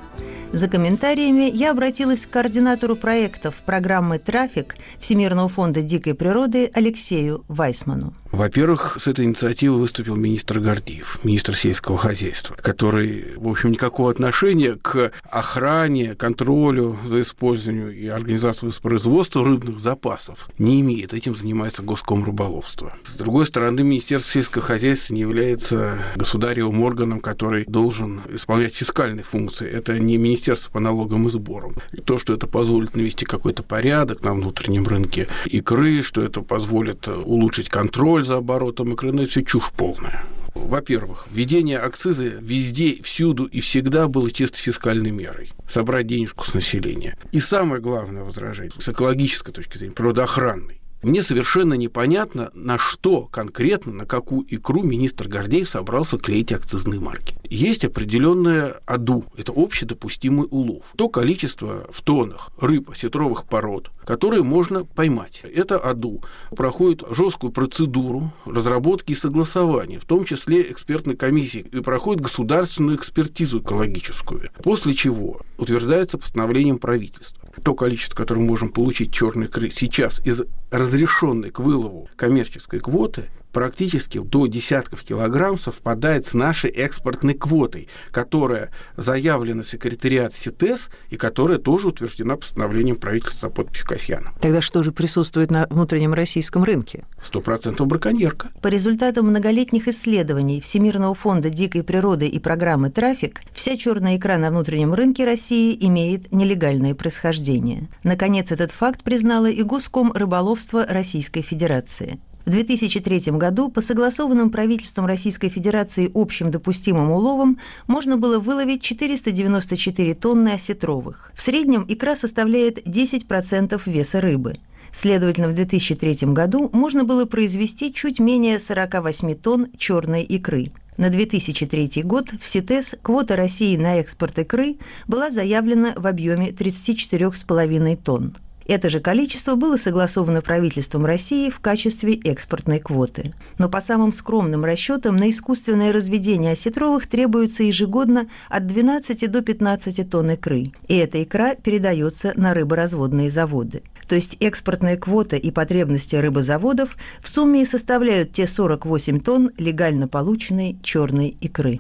[0.54, 8.14] за комментариями я обратилась к координатору проектов программы «Трафик» Всемирного фонда дикой природы Алексею Вайсману.
[8.34, 14.76] Во-первых, с этой инициативой выступил министр Гордеев, министр сельского хозяйства, который, в общем, никакого отношения
[14.82, 21.14] к охране, контролю за использованием и организацией воспроизводства рыбных запасов не имеет.
[21.14, 22.94] Этим занимается Госком рыболовства.
[23.04, 29.70] С другой стороны, Министерство сельского хозяйства не является государевым органом, который должен исполнять фискальные функции.
[29.70, 31.76] Это не Министерство по налогам и сборам.
[31.92, 37.08] И то, что это позволит навести какой-то порядок на внутреннем рынке икры, что это позволит
[37.08, 40.24] улучшить контроль контроль за оборотом это все чушь полная.
[40.56, 45.52] Во-первых, введение акциза везде, всюду и всегда было чисто фискальной мерой.
[45.68, 47.18] Собрать денежку с населения.
[47.32, 50.80] И самое главное возражение, с экологической точки зрения, природоохранной.
[51.04, 57.36] Мне совершенно непонятно, на что конкретно, на какую икру министр Гордеев собрался клеить акцизные марки.
[57.44, 60.86] Есть определенное АДУ, это общедопустимый улов.
[60.96, 65.42] То количество в тоннах рыб осетровых пород, которые можно поймать.
[65.44, 66.24] Это АДУ
[66.56, 73.60] проходит жесткую процедуру разработки и согласования, в том числе экспертной комиссии, и проходит государственную экспертизу
[73.60, 74.50] экологическую.
[74.64, 80.44] После чего утверждается постановлением правительства то количество, которое мы можем получить черной икры сейчас из
[80.72, 88.72] разрешенной к вылову коммерческой квоты, практически до десятков килограмм совпадает с нашей экспортной квотой, которая
[88.98, 94.34] заявлена в секретариат СИТЕС и которая тоже утверждена постановлением правительства за подписью Касьяна.
[94.42, 97.06] Тогда что же присутствует на внутреннем российском рынке?
[97.24, 98.50] Сто процентов браконьерка.
[98.62, 104.50] По результатам многолетних исследований Всемирного фонда дикой природы и программы «Трафик», вся черная икра на
[104.50, 107.90] внутреннем рынке России имеет нелегальное происхождение.
[108.04, 112.20] Наконец, этот факт признала и Госком рыболовства Российской Федерации.
[112.46, 120.14] В 2003 году по согласованным правительством Российской Федерации общим допустимым уловам можно было выловить 494
[120.16, 121.32] тонны осетровых.
[121.34, 124.58] В среднем икра составляет 10% веса рыбы.
[124.92, 130.72] Следовательно, в 2003 году можно было произвести чуть менее 48 тонн черной икры.
[130.98, 134.76] На 2003 год в СИТЕС квота России на экспорт икры
[135.08, 138.36] была заявлена в объеме 34,5 тонн.
[138.68, 143.34] Это же количество было согласовано правительством России в качестве экспортной квоты.
[143.60, 150.10] Но по самым скромным расчетам на искусственное разведение осетровых требуется ежегодно от 12 до 15
[150.10, 150.72] тонн икры.
[150.88, 153.84] И эта икра передается на рыборазводные заводы.
[154.08, 160.78] То есть экспортная квота и потребности рыбозаводов в сумме составляют те 48 тонн легально полученной
[160.84, 161.80] черной икры.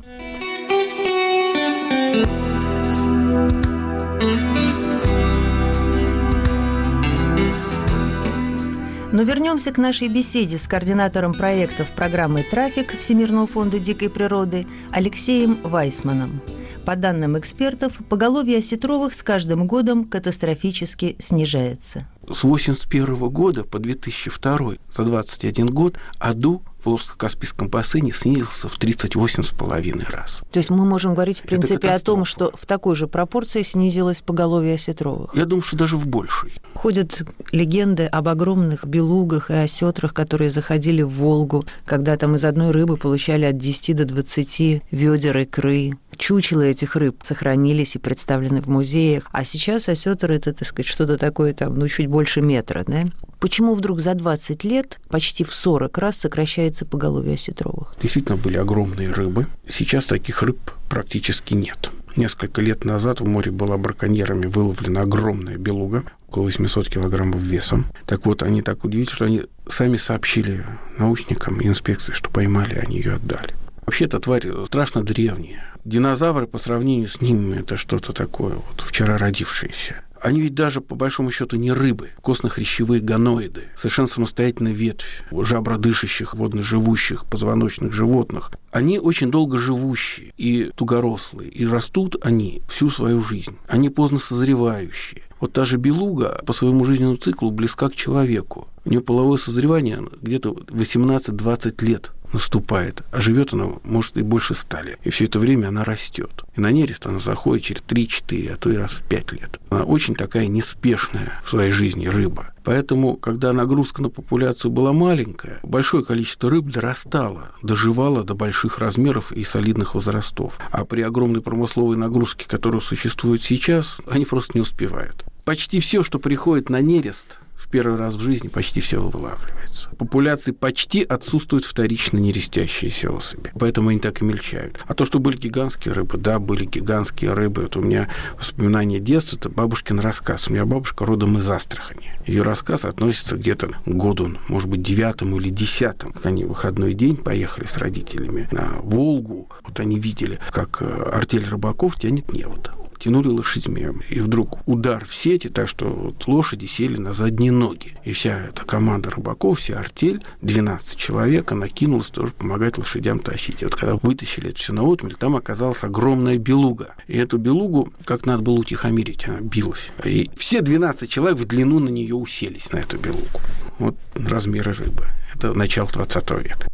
[9.14, 15.61] Но вернемся к нашей беседе с координатором проектов программы «Трафик» Всемирного фонда дикой природы Алексеем
[15.61, 16.41] Вайсманом.
[16.84, 22.07] По данным экспертов, поголовье осетровых с каждым годом катастрофически снижается.
[22.24, 30.44] С 1981 года по 2002 за 21 год АДУ Волжско-Каспийском бассейне снизился в 38,5 раз.
[30.52, 34.22] То есть мы можем говорить, в принципе, о том, что в такой же пропорции снизилось
[34.22, 35.36] поголовье осетровых?
[35.36, 36.54] Я думаю, что даже в большей.
[36.74, 42.72] Ходят легенды об огромных белугах и осетрах, которые заходили в Волгу, когда там из одной
[42.72, 45.94] рыбы получали от 10 до 20 ведер икры.
[46.18, 49.30] Чучела этих рыб сохранились и представлены в музеях.
[49.32, 53.03] А сейчас осетр это, так сказать, что-то такое там, ну, чуть больше метра, да?
[53.39, 57.93] Почему вдруг за 20 лет почти в 40 раз сокращается поголовье осетровых?
[58.01, 59.47] Действительно были огромные рыбы.
[59.68, 61.91] Сейчас таких рыб практически нет.
[62.16, 67.88] Несколько лет назад в море была браконьерами выловлена огромная белуга, около 800 килограммов весом.
[68.05, 70.66] Так вот, они так удивились, что они сами сообщили
[70.97, 73.53] научникам и инспекции, что поймали, они ее отдали.
[73.86, 75.66] Вообще, эта тварь страшно древняя.
[75.86, 80.04] Динозавры по сравнению с ними это что-то такое вот вчера родившееся.
[80.24, 87.26] Они ведь даже, по большому счету, не рыбы, костно-хрящевые гоноиды, совершенно самостоятельная ветвь жабродышащих, водноживущих,
[87.26, 88.52] позвоночных животных.
[88.72, 93.58] Они очень долго живущие и тугорослые, и растут они всю свою жизнь.
[93.68, 95.24] Они поздно созревающие.
[95.42, 98.70] Вот та же белуга по своему жизненному циклу близка к человеку.
[98.86, 104.82] У нее половое созревание где-то 18-20 лет наступает, а живет она, может, и больше ста
[104.82, 105.00] лет.
[105.04, 106.44] И все это время она растет.
[106.56, 109.60] И на нерест она заходит через 3-4, а то и раз в 5 лет.
[109.70, 112.54] Она очень такая неспешная в своей жизни рыба.
[112.64, 119.32] Поэтому, когда нагрузка на популяцию была маленькая, большое количество рыб дорастало, доживало до больших размеров
[119.32, 120.58] и солидных возрастов.
[120.72, 125.26] А при огромной промысловой нагрузке, которая существует сейчас, они просто не успевают.
[125.44, 127.40] Почти все, что приходит на нерест,
[127.74, 129.89] первый раз в жизни почти все вылавливается.
[129.97, 133.51] Популяции почти отсутствуют вторично нерестящиеся особи.
[133.59, 134.80] Поэтому они так и мельчают.
[134.86, 137.63] А то, что были гигантские рыбы, да, были гигантские рыбы.
[137.63, 140.47] Вот у меня воспоминания детства, это бабушкин рассказ.
[140.47, 142.11] У меня бабушка родом из Астрахани.
[142.28, 146.13] Ее рассказ относится где-то к году, может быть, девятому или десятому.
[146.21, 149.49] Они в выходной день поехали с родителями на Волгу.
[149.63, 152.71] Вот они видели, как э, артель рыбаков тянет невод
[153.04, 153.88] тянули лошадьми.
[154.10, 157.97] И вдруг удар в сети, так что вот лошади сели на задние ноги.
[158.06, 163.62] И вся эта команда рыбаков, вся артель, 12 человек, накинулась тоже помогать лошадям тащить.
[163.62, 166.95] И вот когда вытащили это все на отмель, там оказалась огромная белуга.
[167.08, 169.91] И эту белугу как надо было утихомирить, она билась.
[170.04, 173.39] И все 12 человек в длину на нее уселись, на эту белугу.
[173.80, 175.08] Вот размеры рыбы.
[175.36, 176.68] Это начало 20 века.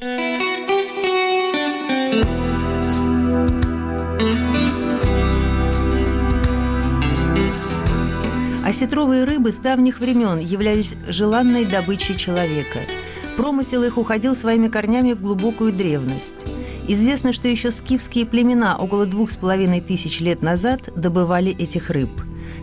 [8.70, 12.82] Осетровые рыбы с давних времен являлись желанной добычей человека.
[13.36, 16.45] Промысел их уходил своими корнями в глубокую древность.
[16.88, 22.11] Известно, что еще скифские племена около двух с половиной тысяч лет назад добывали этих рыб.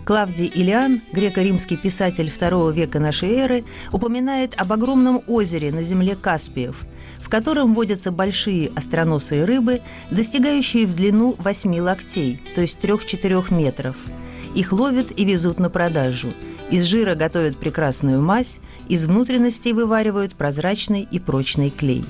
[0.04, 6.86] Клавдий Илиан, греко-римский писатель II века нашей эры, упоминает об огромном озере на земле Каспиев,
[7.18, 9.80] в котором водятся большие остроносые рыбы,
[10.12, 13.96] достигающие в длину 8 локтей, то есть 3-4 метров–
[14.56, 16.32] их ловят и везут на продажу.
[16.70, 22.04] Из жира готовят прекрасную мазь, из внутренностей вываривают прозрачный и прочный клей.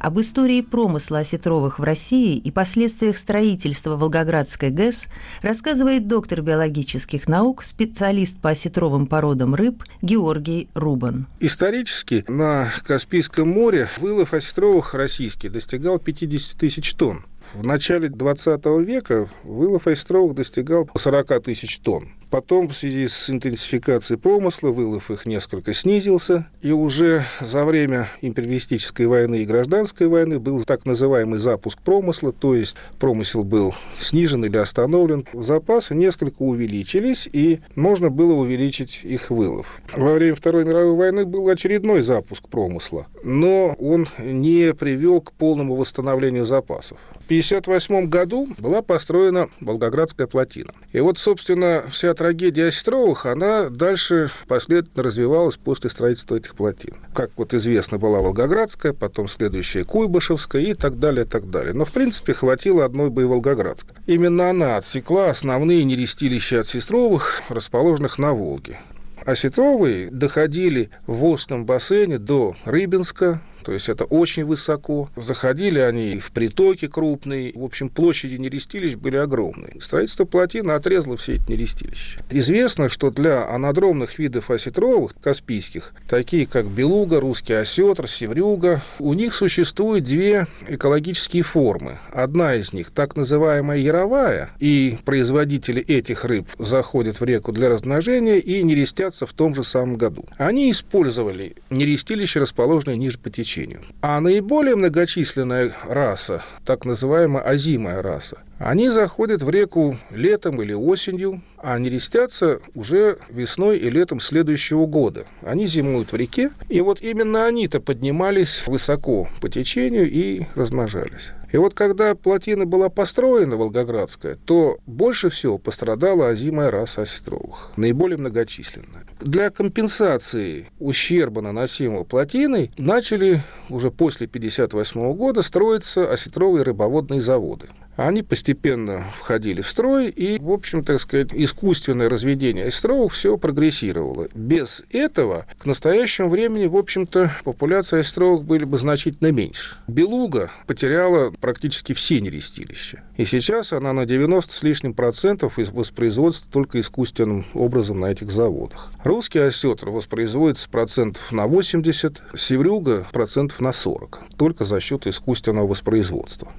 [0.00, 5.08] Об истории промысла осетровых в России и последствиях строительства Волгоградской ГЭС
[5.42, 11.26] рассказывает доктор биологических наук, специалист по осетровым породам рыб Георгий Рубан.
[11.38, 17.26] Исторически на Каспийском море вылов осетровых российский достигал 50 тысяч тонн.
[17.54, 22.10] В начале 20 века вылов айстровых достигал 40 тысяч тонн.
[22.30, 29.06] Потом, в связи с интенсификацией промысла, вылов их несколько снизился, и уже за время империалистической
[29.06, 34.56] войны и гражданской войны был так называемый запуск промысла, то есть промысел был снижен или
[34.56, 35.26] остановлен.
[35.32, 39.80] Запасы несколько увеличились, и можно было увеличить их вылов.
[39.92, 45.74] Во время Второй мировой войны был очередной запуск промысла, но он не привел к полному
[45.74, 46.98] восстановлению запасов.
[47.30, 50.74] В 1958 году была построена Волгоградская плотина.
[50.90, 56.96] И вот, собственно, вся трагедия Островых, она дальше последовательно развивалась после строительства этих плотин.
[57.14, 61.72] Как вот известно, была Волгоградская, потом следующая Куйбышевская и так далее, так далее.
[61.72, 63.96] Но, в принципе, хватило одной бы и Волгоградской.
[64.08, 68.80] Именно она отсекла основные нерестилища от Сестровых, расположенных на Волге.
[69.24, 75.10] Осетровые доходили в Волжском бассейне до Рыбинска, то есть это очень высоко.
[75.16, 77.52] Заходили они в притоки крупные.
[77.54, 79.80] В общем, площади нерестилищ были огромные.
[79.80, 82.22] Строительство плотины отрезало все эти нерестилища.
[82.30, 89.34] Известно, что для анадромных видов осетровых, каспийских, такие как белуга, русский осетр, севрюга, у них
[89.34, 91.98] существует две экологические формы.
[92.12, 98.38] Одна из них так называемая яровая, и производители этих рыб заходят в реку для размножения
[98.38, 100.24] и нерестятся в том же самом году.
[100.38, 103.80] Они использовали нерестилища, расположенные ниже по течению течению.
[104.00, 111.42] А наиболее многочисленная раса, так называемая озимая раса, они заходят в реку летом или осенью,
[111.58, 115.24] а нерестятся уже весной и летом следующего года.
[115.42, 121.32] Они зимуют в реке, и вот именно они-то поднимались высоко по течению и размножались.
[121.52, 128.18] И вот когда плотина была построена, Волгоградская, то больше всего пострадала озимая раса осетровых, наиболее
[128.18, 129.04] многочисленная.
[129.20, 137.68] Для компенсации ущерба, наносимого плотиной, начали уже после 1958 года строиться осетровые рыбоводные заводы
[138.06, 144.28] они постепенно входили в строй, и, в общем, так сказать, искусственное разведение островов все прогрессировало.
[144.34, 149.76] Без этого к настоящему времени, в общем-то, популяция островов были бы значительно меньше.
[149.86, 153.02] Белуга потеряла практически все нерестилища.
[153.16, 158.90] И сейчас она на 90 с лишним процентов воспроизводится только искусственным образом на этих заводах.
[159.04, 166.50] Русский осетр воспроизводится процентов на 80, севрюга процентов на 40, только за счет искусственного воспроизводства.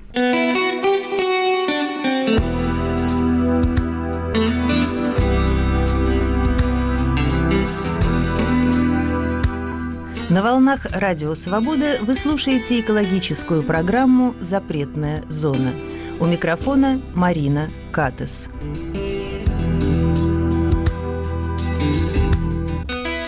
[10.31, 15.73] На волнах Радио Свобода вы слушаете экологическую программу «Запретная зона».
[16.21, 18.47] У микрофона Марина Катес.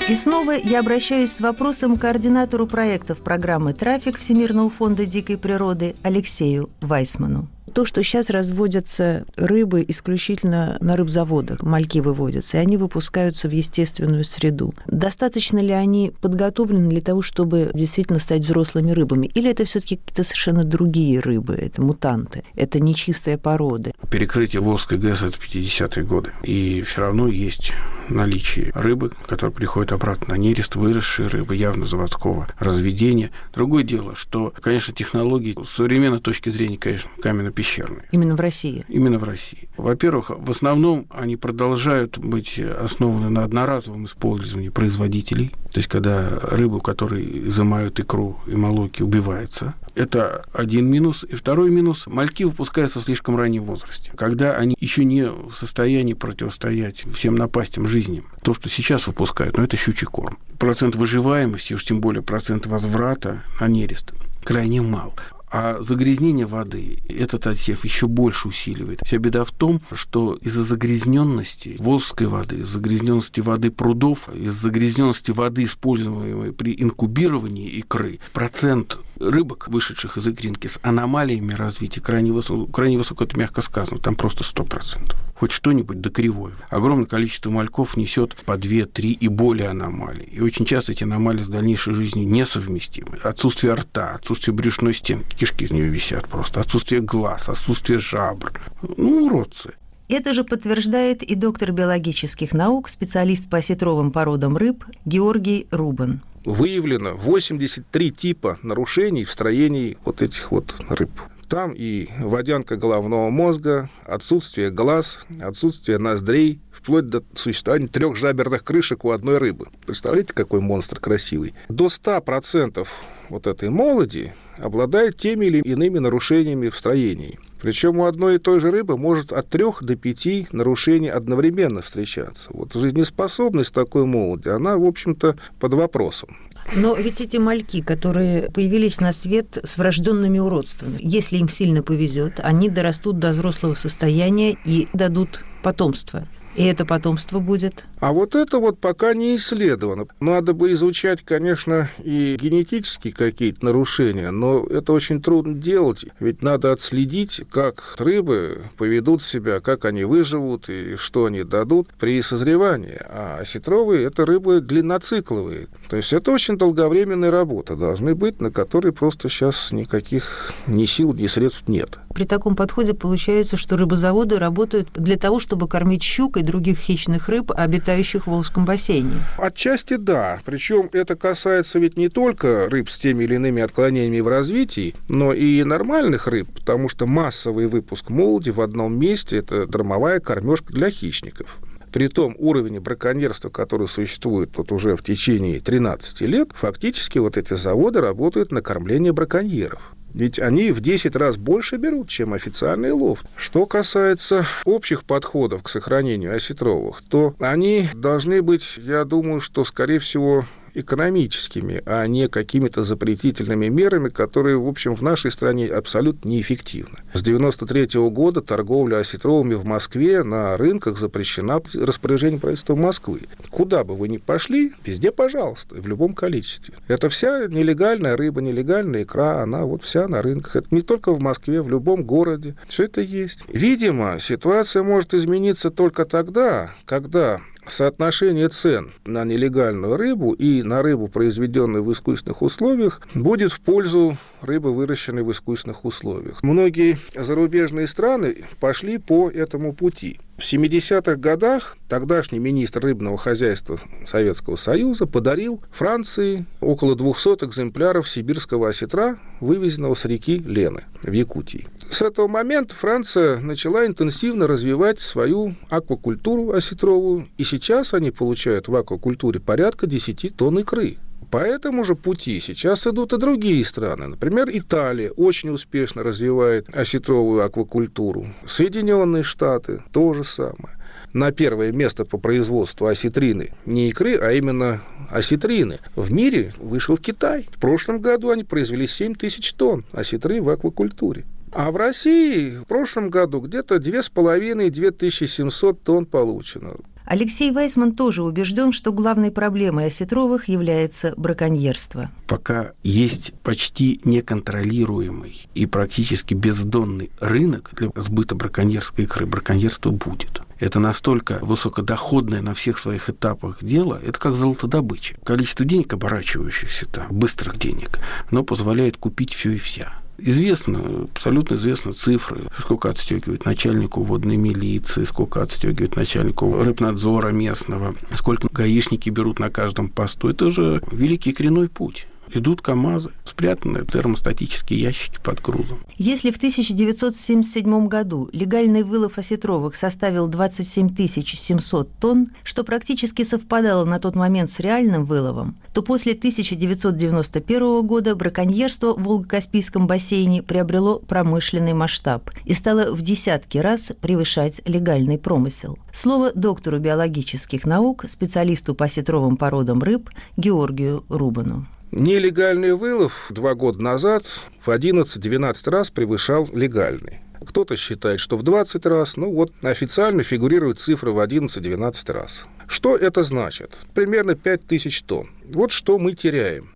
[0.08, 5.96] И снова я обращаюсь с вопросом к координатору проектов программы «Трафик» Всемирного фонда дикой природы
[6.04, 13.50] Алексею Вайсману то, что сейчас разводятся рыбы исключительно на рыбзаводах, мальки выводятся, и они выпускаются
[13.50, 14.74] в естественную среду.
[14.88, 19.28] Достаточно ли они подготовлены для того, чтобы действительно стать взрослыми рыбами?
[19.34, 23.94] Или это все таки какие-то совершенно другие рыбы, это мутанты, это нечистые породы?
[24.10, 27.74] Перекрытие Волжской ГЭС– это 50-е годы, и все равно есть
[28.10, 33.32] наличие рыбы, которая приходит обратно на нерест, выросшие рыбы, явно заводского разведения.
[33.54, 38.08] Другое дело, что, конечно, технологии с современной точки зрения, конечно, каменно-пещерные.
[38.12, 38.86] Именно в России?
[38.88, 39.70] Именно в России.
[39.78, 46.80] Во-первых, в основном они продолжают быть основаны на одноразовом использовании производителей, то есть когда рыбу,
[46.80, 51.26] которые изымают икру и молоки, убивается, это один минус.
[51.28, 56.14] И второй минус– мальки выпускаются в слишком раннем возрасте, когда они еще не в состоянии
[56.14, 58.24] противостоять всем напастям жизни.
[58.44, 60.38] То, что сейчас выпускают, ну, это щучий корм.
[60.60, 64.14] Процент выживаемости, уж тем более процент возврата на нерест
[64.44, 65.14] крайне мал.
[65.56, 69.02] А загрязнение воды этот отсев еще больше усиливает.
[69.06, 75.30] Вся беда в том, что из-за загрязненности Волжской воды, из-за загрязненности воды прудов, из-за загрязненности
[75.30, 82.72] воды, используемой при инкубировании икры, процент рыбок, вышедших из икринки с аномалиями развития, крайне высок,
[82.72, 85.16] крайне высоко, это мягко сказано, там просто 100%.
[85.44, 86.54] Хоть что-нибудь до кривой.
[86.70, 90.24] Огромное количество мальков несет по 2, 3 и более аномалий.
[90.32, 93.18] И очень часто эти аномалии с дальнейшей жизнью несовместимы.
[93.22, 98.54] Отсутствие рта, отсутствие брюшной стенки, кишки из нее висят просто, отсутствие глаз, отсутствие жабр.
[98.96, 99.74] Ну, уродцы.
[100.08, 107.16] Это же подтверждает и доктор биологических наук, специалист по осетровым породам рыб Георгий Рубан выявлено
[107.16, 111.12] 83 типа нарушений в строении вот этих вот рыб.
[111.48, 119.06] Там и водянка головного мозга, отсутствие глаз, отсутствие ноздрей, вплоть до существования трех жаберных крышек
[119.06, 119.68] у одной рыбы.
[119.86, 121.54] Представляете, какой монстр красивый?
[121.70, 122.88] До 100%
[123.30, 127.40] вот этой молоди обладает теми или иными нарушениями в строении.
[127.62, 132.50] Причем у одной и той же рыбы может от трех до пяти нарушений одновременно встречаться.
[132.54, 136.36] Вот жизнеспособность такой молоди, она, в общем-то, под вопросом.
[136.76, 142.40] Но ведь эти мальки, которые появились на свет с врожденными уродствами, если им сильно повезет,
[142.42, 146.28] они дорастут до взрослого состояния и дадут потомство.
[146.56, 147.86] И это потомство будет?
[148.00, 150.06] А вот это вот пока не исследовано.
[150.20, 156.72] Надо бы изучать, конечно, и генетические какие-то нарушения, но это очень трудно делать, ведь надо
[156.72, 163.00] отследить, как рыбы поведут себя, как они выживут и что они дадут при созревании.
[163.06, 165.68] А осетровые– это рыбы длинноцикловые.
[165.90, 171.14] То есть это очень долговременная работа должны быть, на которой просто сейчас никаких ни сил,
[171.14, 171.98] ни средств нет.
[172.14, 177.30] При таком подходе получается, что рыбозаводы работают для того, чтобы кормить щук и других хищных
[177.30, 179.14] рыб, обитающих в Волжском бассейне.
[179.38, 180.40] Отчасти да.
[180.46, 185.34] Причем это касается ведь не только рыб с теми или иными отклонениями в развитии, но
[185.34, 190.90] и нормальных рыб, потому что массовый выпуск молоди в одном месте– это дромовая кормежка для
[190.90, 191.60] хищников.
[191.92, 197.54] При том уровне браконьерства, который существует вот уже в течение 13 лет, фактически вот эти
[197.54, 199.94] заводы работают на кормление браконьеров.
[200.14, 203.24] Ведь они в 10 раз больше берут, чем официальный лов.
[203.36, 210.00] Что касается общих подходов к сохранению осетровых, то они должны быть, я думаю, что, скорее
[210.00, 217.00] всего, экономическими, а не какими-то запретительными мерами, которые, в общем, в нашей стране абсолютно неэффективны.
[217.14, 223.22] С 1993 года торговля осетровыми в Москве на рынках запрещена распоряжением правительства Москвы.
[223.50, 226.76] Куда бы вы ни пошли, везде, пожалуйста, в любом количестве.
[226.88, 230.56] Это вся нелегальная рыба, нелегальная икра, она вот вся на рынках.
[230.56, 232.56] Это не только в Москве, в любом городе.
[232.68, 233.44] Все это есть.
[233.48, 241.08] Видимо, ситуация может измениться только тогда, когда соотношение цен на нелегальную рыбу и на рыбу,
[241.08, 246.44] произведенную в искусственных условиях, будет в пользу рыбы, выращенной в искусственных условиях.
[246.44, 250.20] Многие зарубежные страны пошли по этому пути.
[250.44, 258.68] В 70-х годах тогдашний министр рыбного хозяйства Советского Союза подарил Франции около 200 экземпляров сибирского
[258.68, 261.70] осетра, вывезенного с реки Лены в Якутии.
[261.90, 268.76] С этого момента Франция начала интенсивно развивать свою аквакультуру осетровую, и сейчас они получают в
[268.76, 270.98] аквакультуре порядка 10 тонн икры.
[271.34, 274.06] По этому же пути сейчас идут и другие страны.
[274.06, 278.28] Например, Италия очень успешно развивает осетровую аквакультуру.
[278.46, 280.78] Соединенные Штаты– то же самое
[281.12, 283.52] на первое место по производству осетрины.
[283.66, 285.80] Не икры, а именно осетрины.
[285.96, 287.50] В мире вышел Китай.
[287.52, 291.26] В прошлом году они произвели 7 тысяч тонн осетры в аквакультуре.
[291.52, 296.76] А в России в прошлом году где-то 2500-2700 тонн получено.
[297.06, 302.12] Алексей Вайсман тоже убежден, что главной проблемой осетровых является браконьерство.
[302.28, 310.42] Пока есть почти неконтролируемый и практически бездонный рынок для сбыта браконьерской икры, браконьерство будет.
[310.60, 315.16] Это настолько высокодоходное на всех своих этапах дело, это как золотодобыча.
[315.24, 318.00] Количество денег, оборачивающихся там, быстрых денег,
[318.32, 320.03] оно позволяет купить все и вся.
[320.18, 328.48] Известно, абсолютно известны цифры, сколько отстегивает начальнику водной милиции, сколько отстегивает начальнику рыбнадзора местного, сколько
[328.52, 330.30] гаишники берут на каждом посту.
[330.30, 332.08] Это же великий коренной путь
[332.38, 335.80] идут КАМАЗы, спрятанные термостатические ящики под грузом.
[335.98, 344.00] Если в 1977 году легальный вылов осетровых составил 27 700 тонн, что практически совпадало на
[344.00, 351.74] тот момент с реальным выловом, то после 1991 года браконьерство в Волго-Каспийском бассейне приобрело промышленный
[351.74, 355.78] масштаб и стало в десятки раз превышать легальный промысел.
[355.92, 361.68] Слово доктору биологических наук, специалисту по осетровым породам рыб Георгию Рубану.
[361.96, 364.26] Нелегальный вылов два года назад
[364.66, 367.20] в 11-12 раз превышал легальный.
[367.46, 372.48] Кто-то считает, что в 20 раз, ну вот официально фигурируют цифры в 11-12 раз.
[372.68, 373.78] Что это значит?
[373.94, 375.30] Примерно 5000 тонн.
[375.46, 376.74] Вот что мы теряем.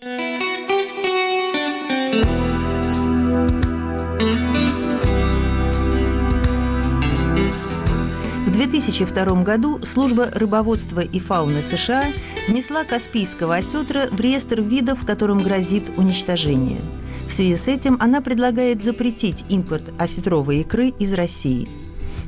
[2.22, 2.47] В
[8.58, 12.06] 2002 году служба рыбоводства и фауны США
[12.48, 16.82] внесла каспийского осетра в реестр видов, которым грозит уничтожение.
[17.28, 21.70] В связи с этим она предлагает запретить импорт осетровой икры из России.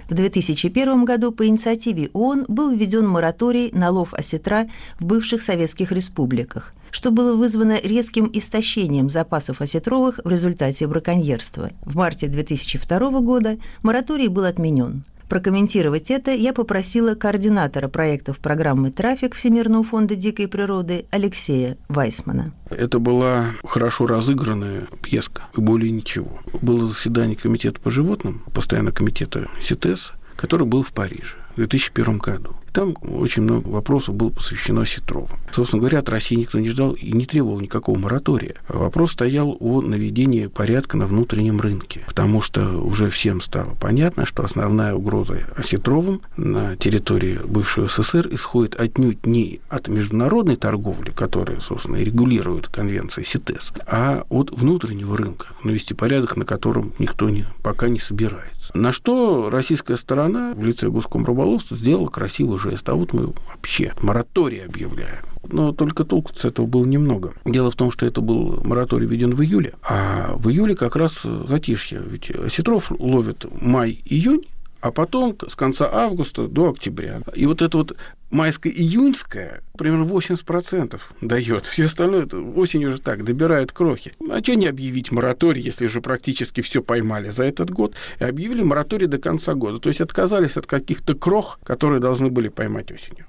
[0.07, 4.67] В 2001 году по инициативе ООН был введен мораторий на лов осетра
[4.99, 11.71] в бывших советских республиках, что было вызвано резким истощением запасов осетровых в результате браконьерства.
[11.81, 19.35] В марте 2002 года мораторий был отменен– Прокомментировать это я попросила координатора проектов программы «Трафик»
[19.35, 22.51] Всемирного фонда дикой природы Алексея Вайсмана.
[22.71, 26.39] Это была хорошо разыгранная пьеска, и более ничего.
[26.63, 32.55] Было заседание комитета по животным, постоянно комитета СИТЕС, который был в Париже в 2001 году.
[32.73, 35.29] Там очень много вопросов было посвящено Сетрову.
[35.51, 38.55] Собственно говоря, от России никто не ждал и не требовал никакого моратория.
[38.67, 44.43] Вопрос стоял о наведении порядка на внутреннем рынке, потому что уже всем стало понятно, что
[44.43, 51.97] основная угроза осетровым на территории бывшего СССР исходит отнюдь не от международной торговли, которая, собственно,
[51.97, 57.89] и регулирует конвенция СИТЕС, а от внутреннего рынка, навести порядок, на котором никто не, пока
[57.89, 58.71] не собирается.
[58.73, 62.87] На что российская сторона в лице Госкомрыболовства сделала красивый жест.
[62.89, 65.23] А вот мы вообще мораторий объявляем.
[65.43, 67.33] Но только толку с этого было немного.
[67.45, 71.21] Дело в том, что это был мораторий введен в июле, а в июле как раз
[71.23, 72.01] затишье.
[72.05, 74.43] Ведь осетров ловят май-июнь,
[74.81, 77.21] а потом с конца августа до октября.
[77.35, 77.95] И вот это вот
[78.31, 81.65] майско-июньская примерно 80% дает.
[81.65, 84.13] Все остальное это осенью уже так, добирают крохи.
[84.29, 87.95] А что не объявить мораторий, если уже практически все поймали за этот год?
[88.19, 89.79] И объявили мораторий до конца года.
[89.79, 93.25] То есть отказались от каких-то крох, которые должны были поймать осенью.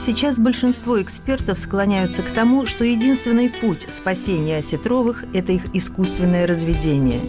[0.00, 7.20] Сейчас большинство экспертов склоняются к тому, что единственный путь спасения осетровых– это их искусственное разведение.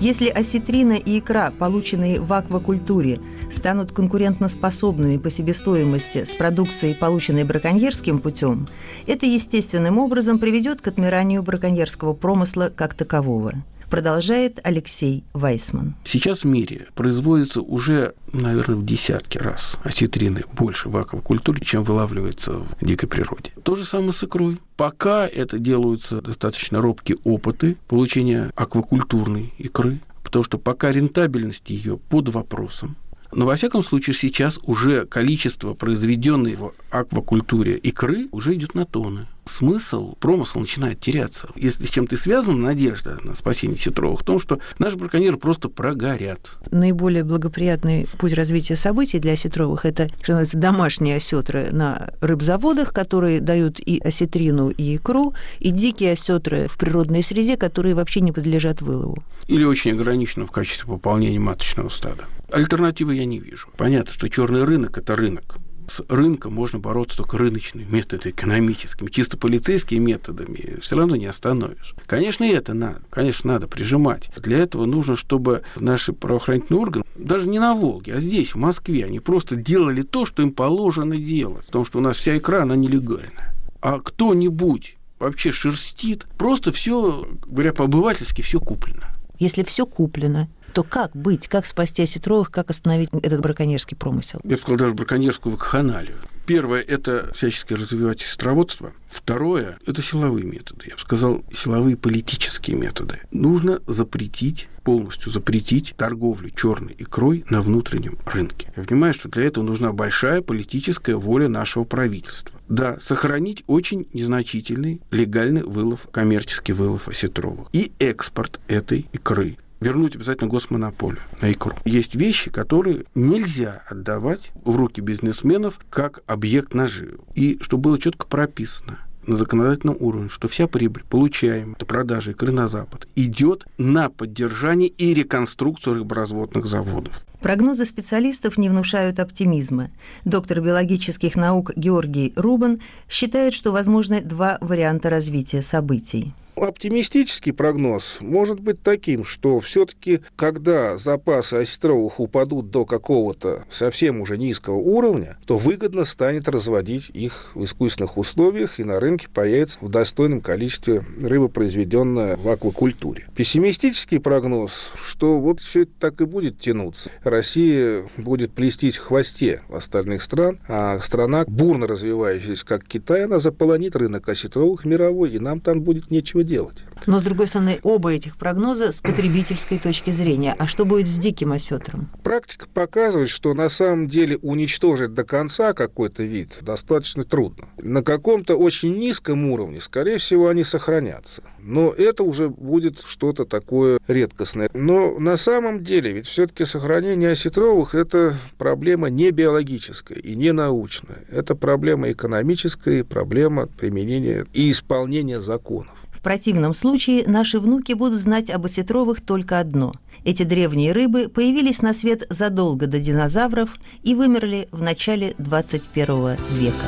[0.00, 8.18] Если осетрина и икра, полученные в аквакультуре, станут конкурентоспособными по себестоимости с продукцией, полученной браконьерским
[8.18, 8.68] путем,
[9.06, 13.54] это естественным образом приведет к отмиранию браконьерского промысла как такового
[13.90, 15.94] продолжает Алексей Вайсман.
[16.04, 22.52] Сейчас в мире производится уже, наверное, в десятки раз осетрины больше в аквакультуре, чем вылавливается
[22.52, 23.50] в дикой природе.
[23.62, 24.58] То же самое с икрой.
[24.76, 32.28] Пока это делаются достаточно робкие опыты получения аквакультурной икры, потому что пока рентабельность ее под
[32.28, 32.96] вопросом.
[33.32, 39.26] Но, во всяком случае, сейчас уже количество произведенной в аквакультуре икры уже идет на тонны
[39.50, 41.48] смысл промысла начинает теряться.
[41.56, 46.52] Если с чем-то связана надежда на спасение сетровых, в том, что наши браконьеры просто прогорят.
[46.70, 53.40] Наиболее благоприятный путь развития событий для осетровых– это, что называется, домашние осетры на рыбзаводах, которые
[53.40, 58.80] дают и осетрину, и икру, и дикие осетры в природной среде, которые вообще не подлежат
[58.80, 59.22] вылову.
[59.48, 62.24] Или очень ограничено в качестве пополнения маточного стада.
[62.52, 63.68] Альтернативы я не вижу.
[63.76, 65.58] Понятно, что черный рынок– это рынок
[65.90, 69.10] с рынком можно бороться только рыночными методами, экономическими.
[69.10, 71.94] Чисто полицейскими методами все равно не остановишь.
[72.06, 73.02] Конечно, и это надо.
[73.10, 74.30] Конечно, надо прижимать.
[74.36, 79.04] Для этого нужно, чтобы наши правоохранительные органы, даже не на Волге, а здесь, в Москве,
[79.04, 81.66] они просто делали то, что им положено делать.
[81.66, 83.54] Потому что у нас вся икра, она нелегальная.
[83.80, 89.06] А кто-нибудь вообще шерстит, просто все, говоря по-обывательски, все куплено.
[89.38, 94.40] Если все куплено, то как быть, как спасти осетровых, как остановить этот браконьерский промысел?
[94.44, 96.16] Я бы сказал, даже браконьерскую вакханалию.
[96.46, 98.92] Первое– это всячески развивать островодство.
[99.08, 100.86] Второе– это силовые методы.
[100.88, 103.20] Я бы сказал, силовые политические методы.
[103.30, 108.72] Нужно запретить полностью запретить торговлю черной икрой на внутреннем рынке.
[108.76, 112.58] Я понимаю, что для этого нужна большая политическая воля нашего правительства.
[112.68, 120.48] Да, сохранить очень незначительный легальный вылов, коммерческий вылов осетровых и экспорт этой икры вернуть обязательно
[120.48, 121.74] госмонополию на икру.
[121.84, 127.18] Есть вещи, которые нельзя отдавать в руки бизнесменов как объект наживы.
[127.34, 132.52] И чтобы было четко прописано, на законодательном уровне, что вся прибыль, получаемая от продажи икры
[132.52, 137.22] на Запад, идет на поддержание и реконструкцию рыборазводных заводов.
[137.40, 139.90] Прогнозы специалистов не внушают оптимизма.
[140.24, 146.34] Доктор биологических наук Георгий Рубан считает, что возможны два варианта развития событий.
[146.56, 154.36] Оптимистический прогноз может быть таким, что все-таки, когда запасы осетровых упадут до какого-то совсем уже
[154.36, 159.88] низкого уровня, то выгодно станет разводить их в искусственных условиях, и на рынке появится в
[159.88, 163.26] достойном количестве рыба, произведенная в аквакультуре.
[163.34, 167.10] Пессимистический прогноз, что вот все это так и будет тянуться.
[167.22, 173.96] Россия будет плестись в хвосте остальных стран, а страна, бурно развивающаяся, как Китай, она заполонит
[173.96, 176.78] рынок осетровых мировой, и нам там будет нечего делать.
[177.06, 180.54] Но, с другой стороны, оба этих прогноза с потребительской точки зрения.
[180.58, 182.10] А что будет с диким осетром?
[182.22, 187.68] Практика показывает, что на самом деле уничтожить до конца какой-то вид достаточно трудно.
[187.78, 191.42] На каком-то очень низком уровне, скорее всего, они сохранятся.
[191.58, 194.70] Но это уже будет что-то такое редкостное.
[194.74, 201.24] Но на самом деле, ведь все-таки сохранение осетровых– это проблема не биологическая и не научная.
[201.30, 205.99] Это проблема экономическая и проблема применения и исполнения законов.
[206.20, 209.94] В противном случае наши внуки будут знать об осетровых только одно.
[210.22, 213.70] Эти древние рыбы появились на свет задолго до динозавров
[214.02, 216.84] и вымерли в начале 21 века.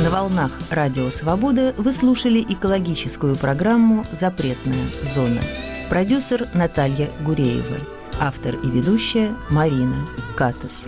[0.00, 5.40] На волнах Радио Свобода вы слушали экологическую программу «Запретная зона».
[5.88, 7.78] Продюсер Наталья Гуреева.
[8.20, 10.06] Автор и ведущая Марина
[10.36, 10.86] Катас.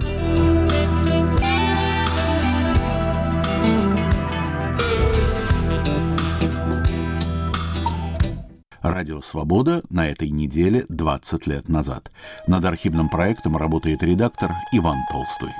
[8.82, 12.10] Радио «Свобода» на этой неделе 20 лет назад.
[12.48, 15.50] Над архивным проектом работает редактор Иван Толстой.